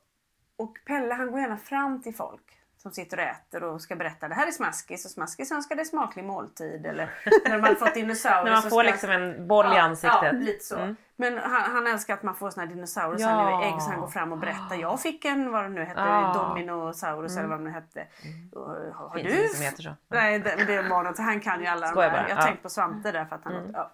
[0.55, 4.27] Och Pelle han går gärna fram till folk som sitter och äter och ska berätta
[4.27, 6.85] det här är Smaskis och Smaskis dig smaklig måltid.
[6.85, 7.09] Eller
[7.49, 10.19] när hade fått dinosaurier När man får ska- liksom en boll i ansiktet.
[10.23, 10.95] Ja, lite så.
[11.15, 13.49] Men han, han älskar att man får såna här dinosaurier Ja.
[13.51, 13.63] ja.
[13.63, 14.75] ägg så han går fram och berättar.
[14.75, 16.47] Jag fick en, vad det nu hette, Ja.
[16.49, 18.07] Dominosaurus eller vad det nu hette.
[18.51, 19.47] Och, har Finns du?
[19.47, 19.93] som heter så.
[20.07, 21.17] Nej, det, det är barnet.
[21.17, 22.29] Han kan ju alla de bara.
[22.29, 22.41] Jag Ja.
[22.41, 23.91] tänkte på Svante där för att han ja.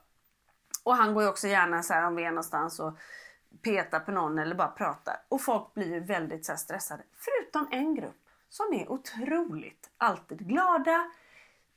[0.84, 2.98] Och han går ju också gärna så här om vi är någonstans och
[3.64, 5.16] petar på någon eller bara pratar.
[5.30, 7.04] Och folk blir ju väldigt så stressade.
[7.18, 8.16] Förutom en grupp
[8.54, 11.06] som är otroligt alltid glada,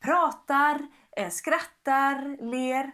[0.01, 2.93] pratar, eh, skrattar, ler.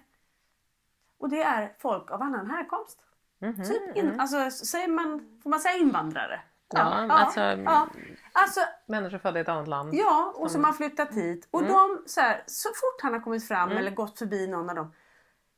[1.18, 2.98] Och det är folk av annan härkomst.
[3.38, 6.40] Mhm, typ in, alltså, säger man, får man säga invandrare?
[6.74, 6.80] Ja,
[7.12, 7.88] alltså- ja.
[8.32, 9.94] alltså Människor födda i ett annat land.
[9.94, 11.48] Ja, och som har flyttat hit.
[11.50, 11.72] Och Mm.
[11.72, 14.92] de, så, här, så fort han har kommit fram eller gått förbi någon av dem.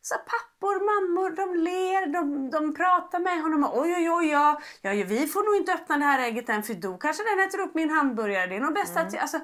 [0.09, 3.71] Så pappor, mammor, de ler, de, de pratar med honom.
[3.73, 6.75] Oj, oj, oj, ja, ja, vi får nog inte öppna det här ägget än för
[6.75, 8.47] då kanske den äter upp min hamburgare.
[8.47, 9.07] Det är nog bäst Mm.
[9.07, 9.19] att...
[9.21, 9.39] Alltså,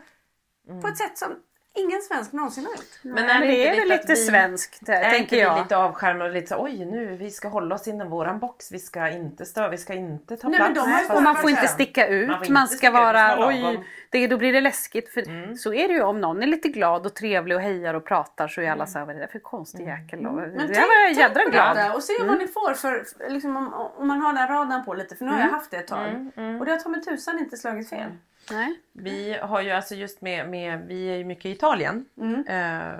[0.83, 1.31] På ett sätt som...
[1.75, 2.85] ingen svensk någonsin har gjort.
[3.03, 5.59] Men, men det är väl lite vi- svenskt eh, Är tänker inte jag.
[5.59, 8.79] lite avskärmade och lite så oj nu vi ska hålla oss inom våran box, vi
[8.79, 10.87] ska inte störa, vi ska inte ta Nej, men plats.
[10.87, 12.93] de har ju fast- Och man får inte sticka ut, Man man, ska sticka ut,
[12.95, 15.09] vara, man oj, det, då blir det läskigt.
[15.12, 18.05] För så är det ju om någon är lite glad och trevlig och hejar och
[18.05, 20.27] pratar så är alla så här, vad är det där för konstig jäkel?
[20.27, 21.77] Och, Men det tänk, var jag jädra glad.
[21.77, 24.95] detta och se vad ni får för, liksom, om, om man har den radarn på
[24.95, 25.16] lite.
[25.16, 26.31] För nu har jag haft det ett tag.
[26.61, 28.11] Och det har ta mig tusan inte slagit fel.
[28.51, 28.80] Nej.
[28.93, 32.05] Vi har ju alltså just med, med vi är ju mycket i Italien.
[32.16, 32.45] Mm.
[32.49, 32.99] Eh,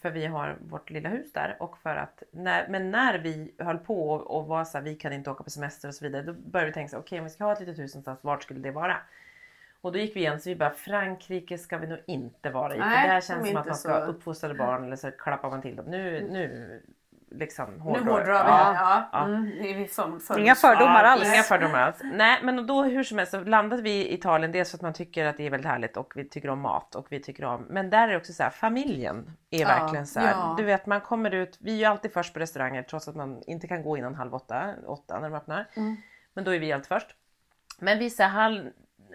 [0.00, 1.56] för vi har vårt lilla hus där.
[1.60, 4.94] Och för att, när, men när vi höll på och, och var så här, vi
[4.94, 6.22] kan inte åka på semester och så vidare.
[6.22, 8.42] Då började vi tänka så okej om vi ska ha ett litet hus någonstans, vart
[8.42, 8.96] skulle det vara?
[9.80, 12.78] Och då gick vi igen så vi bara, Frankrike ska vi nog inte vara i.
[12.78, 15.50] Nej, för där känns det som att man ska så- uppfostra barn eller så klappar
[15.50, 15.86] man till dem.
[15.86, 16.80] Nu, nu
[17.30, 18.56] liksom Nu hårdrar hårdrar vi Ja.
[18.56, 18.74] här.
[18.74, 19.08] Ja.
[19.12, 19.24] Ja.
[19.24, 21.34] Mm, det är vi för, för, Inga fördomar Ja, alls.
[21.34, 21.96] Inga fördomar alls.
[22.02, 24.52] Nej men då hur som helst så landade vi i Italien.
[24.52, 26.94] Dels för att man tycker att det är väldigt härligt och vi tycker om mat
[26.94, 27.66] och vi tycker om.
[27.68, 30.30] Men där är det också så här familjen är Ja, verkligen så här.
[30.30, 30.54] ja.
[30.58, 31.58] Du vet man kommer ut.
[31.60, 34.34] Vi är ju alltid först på restauranger trots att man inte kan gå innan halv
[34.34, 35.66] åtta, åtta när de öppnar.
[35.76, 35.96] Mm.
[36.34, 37.14] Men då är vi alltid först.
[37.78, 38.70] Men vi säger halv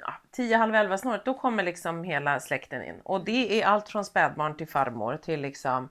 [0.06, 2.96] ja, tio, halv elva snart, då kommer liksom hela släkten in.
[3.04, 5.90] Och det är allt från spädbarn till farmor till liksom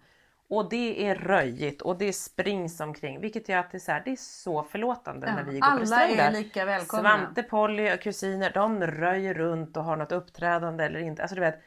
[0.52, 4.02] och det är röjigt och det springs omkring vilket gör att det är så, här,
[4.04, 6.30] det är så förlåtande Ja, när vi går på alla restaurang är där.
[6.30, 7.10] lika välkomna.
[7.10, 11.22] Svante, Polly och kusiner de röjer runt och har något uppträdande eller inte.
[11.22, 11.60] Alltså du vet,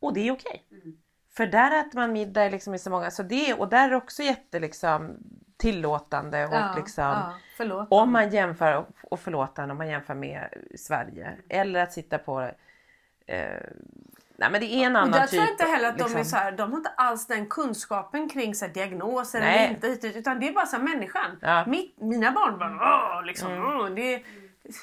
[0.00, 0.66] och det är okej.
[0.70, 0.96] Mm.
[1.36, 3.96] För där äter man middag liksom i så många, så det, och där är det
[3.96, 5.16] också jätte liksom,
[5.56, 11.36] tillåtande och Ja, liksom ja, om man jämför, och förlåtande, om man jämför med Sverige
[11.48, 12.50] eller att sitta på
[13.26, 13.62] eh,
[14.36, 15.30] Nej men det är en Och annan där typ.
[15.30, 16.24] tror jag inte heller att de är liksom.
[16.24, 19.58] så här, de har inte alls den kunskapen kring så här, diagnoser Nej.
[19.80, 21.38] eller inte utan det är bara så här, människan.
[21.40, 21.48] Ja.
[21.58, 21.70] Mm.
[21.70, 24.22] Mitt, mina barn bara åh, liksom, åh, det,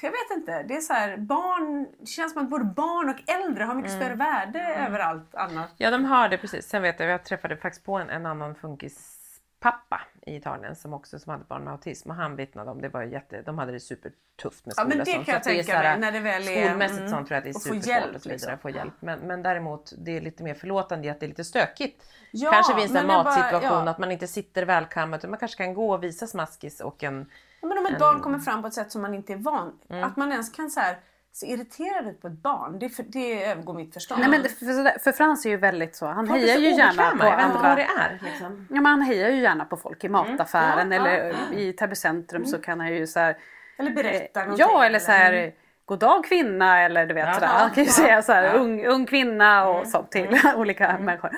[0.02, 3.64] jag vet inte, det är så här, barn, känns som att både barn och äldre
[3.64, 4.02] har mycket Mm.
[4.02, 5.70] större värde över allt annat.
[5.76, 6.68] Ja de har det precis.
[6.68, 11.18] Sen vet jag, jag träffade faktiskt på en, en annan funkispappa i Italien som också
[11.18, 13.80] som hade barn med autism och han vittnade om det var jätte, de hade det
[13.80, 14.88] supertufft med Ja, skolan.
[14.88, 17.34] men och det kan jag tänka mig, när det väl är- Skolmässigt mm, sånt tror
[17.34, 18.52] jag att det är supersvårt hjälp, och så vidare.
[18.52, 18.58] liksom.
[18.58, 18.94] Få hjälp.
[19.00, 22.04] Men, men däremot det är lite mer förlåtande i att det är lite stökigt.
[22.32, 23.90] Ja, kanske vid en men jag bara- matsituation ja.
[23.90, 27.30] att man inte sitter välkammat utan man kanske kan gå och visa smaskis och en
[27.62, 29.78] Ja, Men om ett barn kommer fram på ett sätt som man inte är van,
[29.88, 30.04] Mm.
[30.04, 30.98] att man ens kan så här,
[31.32, 34.20] se irriterad ut på ett barn, det, för, det övergår mitt förstånd.
[34.20, 37.24] Nej, men för, för Frans är ju väldigt så, han hejar så ju gärna på
[37.24, 37.74] Jag vet inte vad andra.
[37.74, 38.18] det är.
[38.22, 38.66] Liksom.
[38.70, 41.94] Ja, men han hejar ju gärna på folk i mataffären Ja, eller ja, i Täby
[41.94, 43.36] centrum så kan han ju så här,
[43.78, 44.66] Eller berätta någonting.
[44.68, 45.52] Ja eller så här
[45.84, 47.46] God dag kvinna eller du vet Ja, sådär.
[47.46, 48.50] Han kan ju säga så här, ja.
[48.50, 48.62] Mm.
[48.62, 51.30] ung, ung kvinna och sånt till olika människor.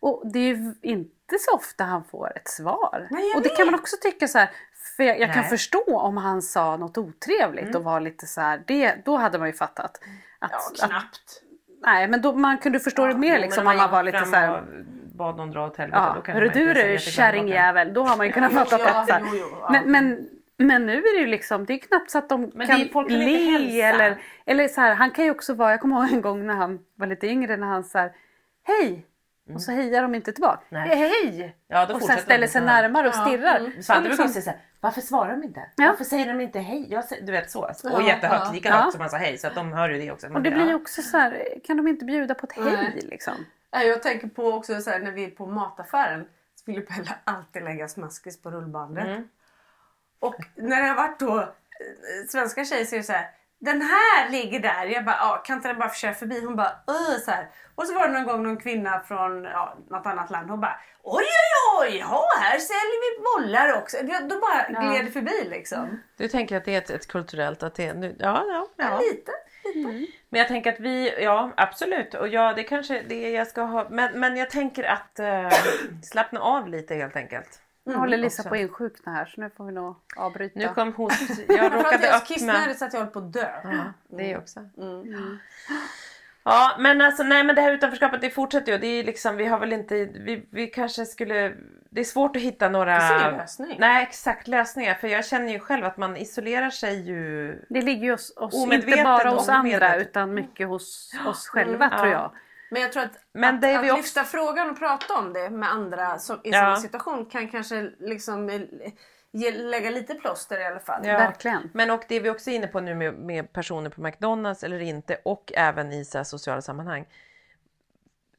[0.00, 3.08] Och det är ju inte så ofta han får ett svar.
[3.10, 3.56] Nej, och det vet.
[3.56, 4.50] kan man också tycka så här.
[4.96, 7.76] För jag, jag kan förstå om han sa något otrevligt Mm.
[7.76, 8.62] och var lite så här.
[8.66, 10.00] Det, då hade man ju fattat.
[10.38, 11.42] Att, Ja, att, knappt.
[11.86, 14.62] nej men då, man kunde förstå det mer liksom om man var lite så här.
[15.14, 16.02] bad någon dra åt helvete.
[16.16, 17.94] Ja, då hörru du du kärringjävel.
[17.94, 19.68] Då har man ju kunnat fatta ja, att jo, jo, ja.
[19.72, 22.66] men, men, men nu är det ju liksom, det är knappt så att de Men
[22.66, 25.80] kan det folk kan le eller, eller så här, han kan ju också vara, jag
[25.80, 28.12] kommer ihåg en gång när han var lite yngre när han så här,
[28.66, 29.06] hej!
[29.54, 30.62] Och så hejar de inte tillbaka.
[30.68, 30.96] Nej.
[30.96, 31.56] Hej!
[31.68, 33.56] Ja, då och sen ställer de sig närmare och Ja, stirrar.
[33.60, 33.82] mm.
[33.82, 35.60] Svante Och brukar liksom- säga varför svarar de inte?
[35.76, 35.86] Ja.
[35.86, 36.86] Varför säger de inte hej?
[36.90, 37.60] Jag du vet så.
[37.62, 38.52] Och Ja, jättehögt, ja.
[38.52, 40.26] lika högt som han sa hej så att de hör ju det också.
[40.28, 43.00] Och det blir ju också så här, kan de inte bjuda på ett hej Nej.
[43.10, 43.34] liksom?
[43.70, 47.64] Jag tänker på också så här, när vi är på mataffären så vill Pelle alltid
[47.64, 49.06] lägga smaskis på rullbandet.
[49.06, 49.28] Mm.
[50.18, 51.46] Och när det har varit då eh,
[52.28, 53.30] svenska tjejer så är det så här.
[53.64, 54.84] Den här ligger där.
[54.86, 56.44] Jag bara, ja, kan inte den bara få köra förbi?
[56.44, 57.48] Hon bara, Åh, så här.
[57.74, 60.50] Och så var det någon gång någon kvinna från ja, något annat land.
[60.50, 63.96] Hon bara, oj oj oj, ja, här säljer vi bollar också.
[64.02, 64.80] Då- bara Ja.
[64.90, 66.02] gled förbi liksom.
[66.16, 68.84] Du tänker att det är ett, ett kulturellt, att det är, nu, ja, ja, Ja.
[68.90, 68.98] ja.
[69.00, 69.32] Lite.
[70.28, 72.14] Men jag tänker att vi, ja absolut.
[72.14, 73.86] Och ja, det kanske det jag ska ha.
[73.90, 75.48] Men, men jag tänker att eh,
[76.02, 77.60] slappna av lite helt enkelt.
[77.86, 78.48] Nu håller Lisa också.
[78.48, 80.58] på att insjukna här så nu får vi nog avbryta.
[80.58, 81.30] Nu kom host.
[81.48, 82.20] Jag råkade öppna.
[82.20, 83.48] kissnödig så att jag håller på att dö.
[83.64, 84.60] Ja, det också.
[84.78, 85.38] Mm.
[86.44, 88.78] Ja men alltså nej men det här utanförskapet det fortsätter ju.
[88.78, 91.52] Det är liksom, vi har väl inte, vi, vi kanske skulle,
[91.90, 92.98] det är svårt att hitta några...
[93.78, 97.52] Nej exakt lösningar för jag känner ju själv att man isolerar sig ju.
[97.68, 101.98] Det ligger ju hos oss, inte bara hos andra utan mycket hos oss själva Ja.
[101.98, 102.30] tror jag.
[102.74, 105.14] Men jag tror att, Men att, det är att vi också- lyfta frågan och prata
[105.14, 106.52] om det med andra som, i Ja.
[106.52, 108.60] samma situation kan kanske liksom eh,
[109.32, 111.06] ge, lägga lite plåster i alla fall.
[111.06, 111.18] Ja.
[111.18, 111.70] Verkligen.
[111.74, 114.80] Men och det är vi också inne på nu med, med personer på McDonalds eller
[114.80, 117.06] inte och även i så här sociala sammanhang.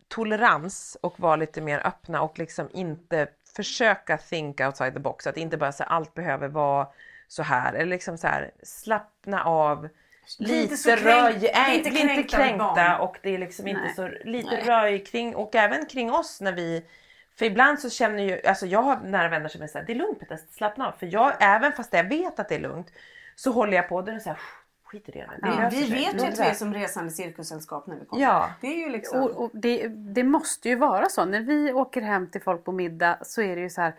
[0.07, 5.27] Tolerans och vara lite mer öppna och liksom inte försöka think outside the box.
[5.27, 6.87] Att inte bara säga allt behöver vara
[7.27, 9.89] så här eller liksom så här slappna av.
[10.39, 12.99] lite, röj, lite nej, lite kränkta kränkta, barn.
[12.99, 13.95] och det är liksom inte Nej.
[13.95, 16.85] så lite röj kring och även kring oss när vi
[17.35, 19.95] för ibland så känner ju, alltså jag har nära vänner som är såhär, det är
[19.95, 20.91] lugnt Petter, slappna av.
[20.91, 22.91] För jag, även fast jag vet att det är lugnt
[23.35, 24.39] så håller jag på och är det såhär,
[24.83, 25.29] skit i det.
[25.41, 28.23] Det Vi, löser vi vet ju att vi är som resande cirkussällskap när vi kommer.
[28.23, 28.49] Ja.
[28.61, 29.21] Det är ju liksom...
[29.21, 31.25] Och, och det, det måste ju vara så.
[31.25, 33.95] När vi åker hem till folk på middag så är det ju så här.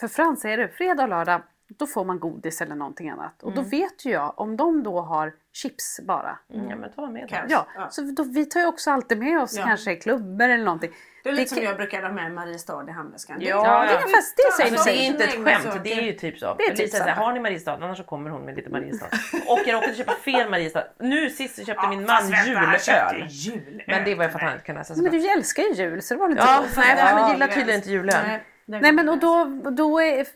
[0.00, 1.42] För Frans är det fredag och lördag.
[1.78, 3.42] Då får man godis eller någonting annat.
[3.42, 6.38] Och då vet ju jag om de då har chips bara.
[6.54, 7.44] Mm, ja men ta med det.
[7.48, 7.88] Ja, Ja.
[7.90, 9.64] så då, vi tar ju också alltid med oss Ja.
[9.64, 10.90] kanske klubbor eller någonting.
[11.24, 13.38] Det är lite som kan- jag brukar ha med Mariestad i handväskan.
[13.38, 13.98] Det- Ja, Ja, det ja.
[13.98, 15.30] är fast det säger Alltså, det är inte ett
[15.64, 16.54] skämt, det är ju typ så.
[16.58, 17.26] Det är typ Lisa säger, samma.
[17.26, 17.72] har ni Mariestad?
[17.74, 19.06] Annars så kommer hon med lite Mariestad.
[19.48, 20.84] Och jag råkade köpa fel Mariestad.
[20.98, 23.26] Nu sist så köpte min man julöl.
[23.28, 23.82] julöl.
[23.86, 25.72] Men det var ju för att han inte kunde läsa så Men du älskar ju
[25.72, 26.80] jul så det var inte Ja, så.
[26.80, 28.14] nej, han gillar det- tydligen inte julöl.
[28.80, 30.26] Nej, men och då, då är,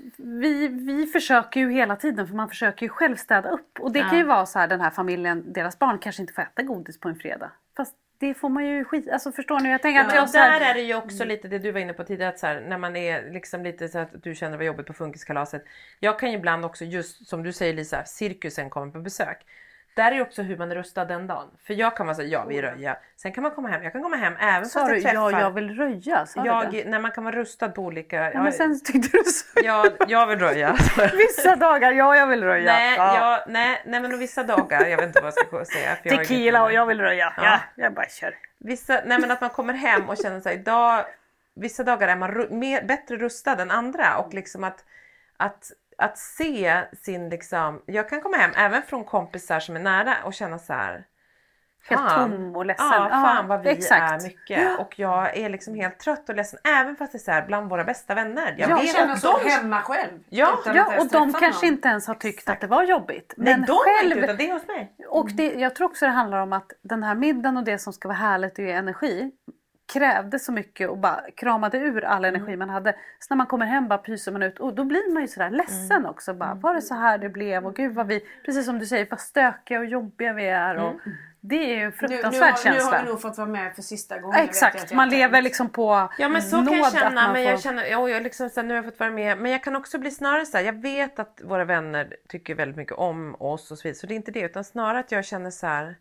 [0.41, 3.81] vi, vi försöker ju hela tiden för man försöker ju själv städa upp.
[3.81, 6.43] Och det kan ju vara så här den här familjen, deras barn kanske inte får
[6.43, 7.51] äta godis på en fredag.
[7.77, 9.71] Fast det får man ju skit, alltså förstår ni?
[9.71, 11.81] Jag tänker att jag så här, där är det ju också lite det du var
[11.81, 14.53] inne på tidigare att så här, när man är liksom lite så att du känner
[14.53, 15.65] det var jobbigt på funkiskalaset.
[16.01, 19.47] Jag kan ju ibland också just som du säger Lisa, cirkusen kommer på besök.
[19.97, 21.49] Där är också hur man är rustad den dagen.
[21.67, 22.97] För jag kan vara så ja vi röja.
[23.17, 25.31] Sen kan man komma hem, jag kan komma hem även sa fast du jag träffar.
[25.31, 26.27] ja jag vill röja?
[26.27, 26.79] Sa du det?
[26.79, 28.33] jag, när man kan vara rustad på olika...
[28.33, 29.61] Ja, men sen tyckte du så.
[29.65, 30.77] ja, jag vill röja.
[31.13, 32.73] Vissa dagar, ja jag vill röja.
[32.73, 33.21] nej, ja.
[33.21, 35.97] jag, nej, nej men vissa dagar, jag vet inte vad jag ska säga.
[35.97, 37.33] För jag Tequila och jag vill röja.
[37.37, 37.61] Ja, Ja.
[37.75, 38.35] jag bara kör.
[38.59, 41.05] Vissa, nej men att man kommer hem och känner sig idag,
[41.55, 44.85] vissa dagar är man mer, bättre rustad än andra och liksom att,
[45.37, 50.15] att, att se sin liksom, jag kan komma hem även från kompisar som är nära
[50.25, 51.05] och känna så här.
[51.89, 52.87] Helt tom och ledsen.
[52.93, 54.23] Ja, fan vad vi exakt.
[54.23, 54.79] är mycket.
[54.81, 57.71] Och jag är liksom helt trött och ledsen även fast det är så här bland
[57.71, 58.55] våra bästa vänner.
[58.59, 59.51] Jag Jag känner att så de...
[59.51, 60.19] hemma själv.
[60.29, 61.75] Ja, Ja, och de kanske någon.
[61.75, 63.35] inte ens har tyckt att det var jobbigt.
[63.37, 64.93] Nej, Men de har inte själv, utan det är hos mig.
[65.09, 67.93] Och det, jag tror också det handlar om att den här middagen och det som
[67.93, 69.31] ska vara härligt och ge energi
[69.93, 72.35] krävde så mycket och bara kramade ur all Mm.
[72.35, 72.93] energi man hade.
[73.19, 75.51] Så när man kommer hem bara pyser man ut och då blir man ju sådär
[75.51, 76.11] ledsen Mm.
[76.11, 76.35] också.
[76.35, 77.67] Bara, var det så här det blev?
[77.67, 80.75] Och gud vad vi, precis som du säger, vad stökiga och jobbiga vi är.
[80.77, 81.17] Och Mm.
[81.41, 82.97] Det är ju en Nu, nu, fruktansvärd har, nu känsla.
[82.97, 84.39] har vi nog fått vara med för sista gången.
[84.39, 87.33] jag Exakt, att jag man lever liksom på Ja men så kan jag känna.
[87.33, 89.39] Men jag får- känner, ja, jag liksom, så här, nu har jag fått vara med.
[89.39, 92.77] Men jag kan också bli snarare så här, jag vet att våra vänner tycker väldigt
[92.77, 93.99] mycket om oss och så vidare.
[93.99, 95.97] Så det är inte det utan snarare att jag känner så här.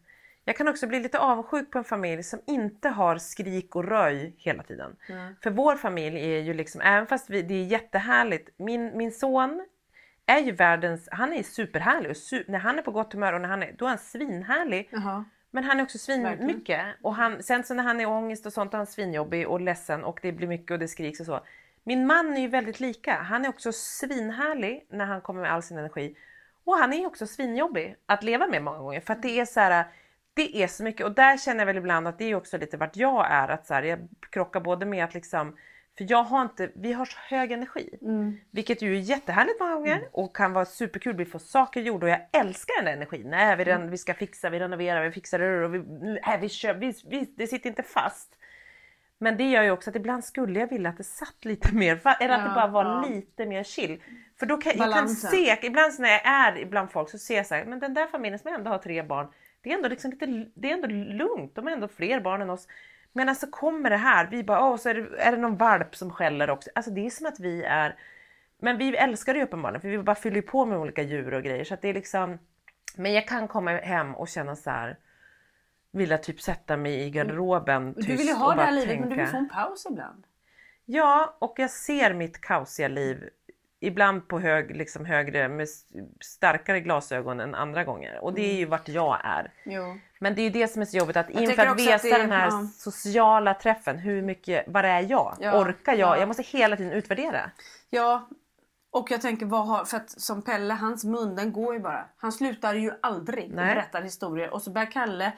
[0.47, 4.35] Jag kan också bli lite avundsjuk på en familj som inte har skrik och röj
[4.37, 4.95] hela tiden.
[5.43, 8.49] För vår familj är ju liksom, även fast vi, det är jättehärligt.
[8.57, 9.65] Min, min son
[10.25, 13.41] är ju världens, han är superhärlig och su, när han är på gott humör och
[13.41, 14.89] när han är, då är han svinhärlig.
[14.91, 15.25] Jaha.
[15.51, 16.47] Men han är också svin Verkligen.
[16.47, 16.85] mycket.
[17.01, 20.03] Och han, sen så när han är ångest och sånt är han svinjobbig och ledsen
[20.03, 21.39] och det blir mycket och det skriks och så.
[21.83, 23.15] Min man är ju väldigt lika.
[23.15, 26.15] Han är också svinhärlig när han kommer med all sin energi.
[26.63, 28.99] Och han är också svinjobbig att leva med många gånger.
[28.99, 29.85] För att det är så här,
[30.35, 31.05] det är så mycket.
[31.05, 33.47] Och där känner jag väl ibland att det är också lite vart jag är.
[33.47, 35.55] Att så här, jag krockar både med att liksom
[35.97, 37.97] för jag har inte, vi har så hög energi.
[38.51, 41.15] Vilket ju är jättehärligt många gånger och kan vara superkul.
[41.15, 43.29] Vi får saker gjorda och jag älskar den energin.
[43.29, 45.79] Nej, vi, ren, vi ska fixa, vi renoverar, vi fixar det och vi,
[46.25, 48.37] nej, vi kör, vi, vi, det sitter inte fast.
[49.17, 51.91] Men det gör ju också att ibland skulle jag vilja att det satt lite mer,
[52.19, 53.05] eller att det Ja, bara var ja.
[53.09, 54.03] lite mer chill.
[54.39, 55.31] För då kan jag kan Balansen.
[55.31, 58.07] se, ibland när jag är bland folk så ser jag så här, men den där
[58.07, 59.27] familjen som ändå har tre barn,
[59.65, 62.49] det är ändå, liksom lite, det är ändå lugnt, de har ändå fler barn än
[62.49, 62.67] oss.
[63.13, 65.95] Men alltså kommer det här, vi bara, åh så är det, är det någon valp
[65.95, 66.69] som skäller också.
[66.75, 67.95] Alltså det är som att vi är,
[68.59, 71.43] men vi älskar det ju uppenbarligen för vi bara fyller på med olika djur och
[71.43, 72.39] grejer så att det är liksom,
[72.95, 74.97] men jag kan komma hem och känna så här
[75.91, 79.09] vilja typ sätta mig i garderoben tyst Du vill ju ha det här livet men
[79.09, 79.31] du vill tänka.
[79.31, 80.23] få en paus ibland.
[80.85, 83.29] Ja, och jag ser mitt kaosiga liv
[83.85, 85.67] ibland på hög, liksom högre, med
[86.21, 88.23] starkare glasögon än andra gånger.
[88.23, 89.53] Och det är ju vart jag är.
[89.63, 89.97] Jo.
[90.19, 92.31] Men det är ju det som är så jobbigt att inför tänker att veta den
[92.31, 92.67] här ja.
[92.77, 95.37] sociala träffen, hur mycket, vad är jag?
[95.39, 95.99] Ja, Orkar jag?
[95.99, 96.19] ja.
[96.19, 97.51] Jag måste hela tiden utvärdera.
[97.89, 98.29] Ja,
[98.91, 102.05] och jag tänker vad har, för att som Pelle, hans mun den går ju bara.
[102.17, 103.75] Han slutar ju aldrig och Nej.
[103.75, 104.53] berättar historier.
[104.53, 105.31] Och så börjar Kalle,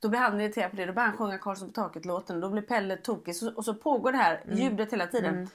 [0.00, 0.86] då blir han irriterad på det.
[0.86, 2.40] Då börjar han sjunga Karlsson på taket-låten.
[2.40, 3.36] Då blir Pelle tokig.
[3.36, 5.48] Så, och så pågår det här ljudet hela tiden.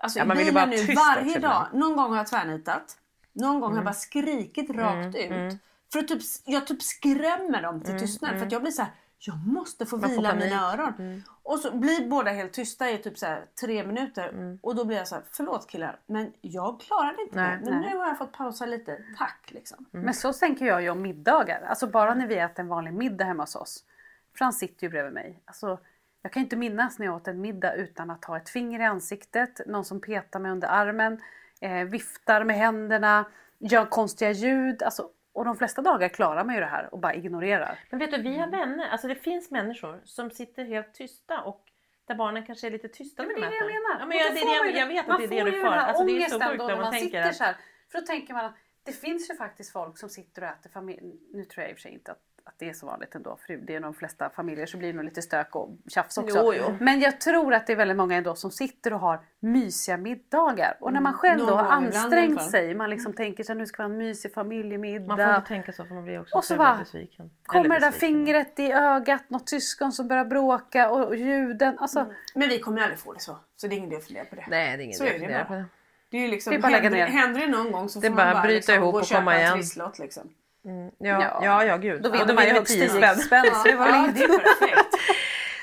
[0.00, 0.28] Alltså Mm.
[0.28, 1.66] Ja, man vill bara nu tyst varje dag.
[1.72, 2.96] Någon gång har jag tvärnitat.
[3.32, 3.84] Någon gång har jag Mm.
[3.84, 5.58] bara skrikit rakt ut.
[5.92, 8.38] För att typ, jag typ skrämmer dem till tystnad.
[8.38, 10.30] För att jag blir så här, jag måste få Mm, Man vila.
[10.32, 10.44] Mm.
[10.44, 11.22] mina öron.
[11.42, 14.28] Och så blir båda helt tysta i typ så här tre minuter.
[14.28, 14.58] Mm.
[14.62, 17.58] Och då blir jag så här, förlåt killar, men jag klarade inte Nej.
[17.64, 17.70] det.
[17.70, 18.98] Men nu har jag fått pausa lite.
[19.18, 19.86] Tack liksom.
[19.92, 20.04] Mm.
[20.04, 21.62] Men så tänker jag ju om middagar.
[21.62, 23.84] Alltså bara när vi äter en vanlig middag hemma hos oss.
[24.38, 25.42] Frans sitter ju bredvid mig.
[25.44, 25.78] Alltså,
[26.22, 28.84] jag kan inte minnas när jag åt en middag utan att ha ett finger i
[28.84, 31.20] ansiktet, någon som petar mig under armen,
[31.60, 33.24] eh, viftar med händerna,
[33.58, 34.82] gör konstiga ljud.
[34.82, 37.78] Alltså, Och de flesta dagar klarar man ju det här och bara ignorerar.
[37.90, 41.64] Men vet du, vi har vänner, alltså det finns människor som sitter helt tysta och
[42.06, 43.70] där barnen kanske är lite tysta när det de är det äter.
[43.70, 44.00] jag menar.
[44.00, 45.62] Ja, men jag, det är man det, ju- jag vet att det är det du
[45.62, 47.56] här Alltså, det är så sjukt när när man tänker sitter så här.
[47.92, 51.20] För då tänker man att det finns ju faktiskt folk som sitter och äter familj.
[51.32, 53.38] Nu tror jag i och för sig inte att, att det är så vanligt ändå.
[53.46, 56.38] För det är de flesta familjer så blir det nog lite stök och tjafs också.
[56.38, 56.76] Jo, jo.
[56.80, 60.76] Men jag tror att det är väldigt många ändå som sitter och har mysiga middagar.
[60.80, 62.74] Och när man själv då har ansträngt sig.
[62.74, 65.06] Man liksom tänker sig nu ska vi ha en mysig familjemiddag.
[65.06, 67.30] man får inte tänka så för man blir också Och så bara besviken.
[67.46, 68.16] Kommer Eller det där besviken.
[68.24, 71.78] fingret i ögat, något syskon som börjar bråka och, och ljuden.
[71.78, 73.36] Alltså, Men vi kommer ju aldrig få det så.
[73.56, 74.44] Så det är ingen idé att fundera på det.
[74.48, 75.48] Nej, det är ingen idé att det fundera bara.
[75.48, 75.64] på det.
[76.10, 78.16] Det är ju liksom, Det är bara händer, händer det någon gång så Det får
[78.16, 79.52] bara man bara bryta liksom ihop och och köpa komma en igen.
[79.54, 80.28] trisslott liksom.
[80.98, 82.02] Ja, ja, ja, gud.
[82.02, 83.18] Då vinner man ju högst 10 10 spänn.
[83.18, 83.44] spänn.
[83.54, 84.94] Så det var Ja, det är perfekt.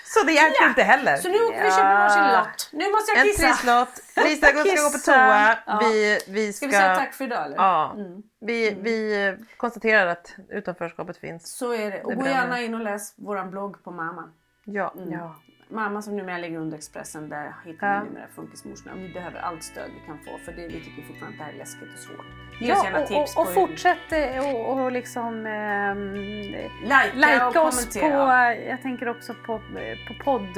[0.05, 1.17] Så det hjälper inte heller.
[1.17, 2.69] Så nu åker vi och köper varsin lott.
[2.71, 3.47] Nu måste jag En kissa.
[3.47, 5.57] trisslott, Lisa ska gå på toa.
[5.65, 5.79] Ja.
[5.83, 6.57] Vi, vi ska...
[6.57, 7.55] Ska vi säga tack för idag eller?
[7.55, 7.93] Ja.
[7.95, 8.21] Mm.
[8.41, 11.57] Vi, vi konstaterar att utanförskapet finns.
[11.57, 12.03] Så är det.
[12.03, 14.29] Och gå gärna in och läs våran blogg på Mamma.
[14.65, 14.93] Ja.
[15.11, 15.35] Ja.
[15.69, 18.01] Mamma som numera ligger under Expressen, där hittar Ja.
[18.03, 18.93] vi numera funkismorsorna.
[18.95, 21.43] Och vi behöver allt stöd vi kan få för det, vi tycker fortfarande att det
[21.43, 22.25] här är läskigt och svårt.
[22.61, 25.45] Ge oss gärna Ja, tips och, och, och på hur- fortsätt eh, och, och liksom
[25.45, 28.55] ehm, Likea Lajka och oss på, kommentera.
[28.55, 30.57] jag tänker också på, eh, på podd.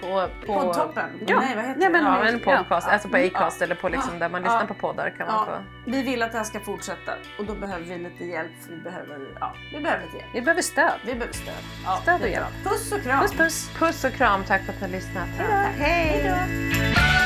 [0.00, 1.04] På, på, Poddtoppen?
[1.26, 1.40] Ja.
[1.40, 1.92] Nej, vad heter Ja, det?
[1.92, 2.86] men- Ja, en podcast.
[2.86, 2.92] Ja.
[2.92, 3.30] Alltså på Mm.
[3.34, 4.18] Acast eller på liksom Ja.
[4.18, 4.66] där man lyssnar Ja.
[4.66, 5.90] på poddar kan man Ja, få.
[5.90, 8.78] vi vill att det här ska fortsätta och då behöver vi lite hjälp för vi
[8.80, 10.28] behöver, ja, vi behöver lite hjälp.
[10.34, 10.98] Vi behöver stöd.
[11.04, 11.54] Vi behöver stöd.
[11.84, 12.46] Ja, Stöd och hjälp.
[12.64, 13.20] Puss och kram!
[13.22, 13.70] Puss puss!
[13.78, 15.28] Puss och kram, tack för att ni har lyssnat.
[15.78, 17.25] Hej då!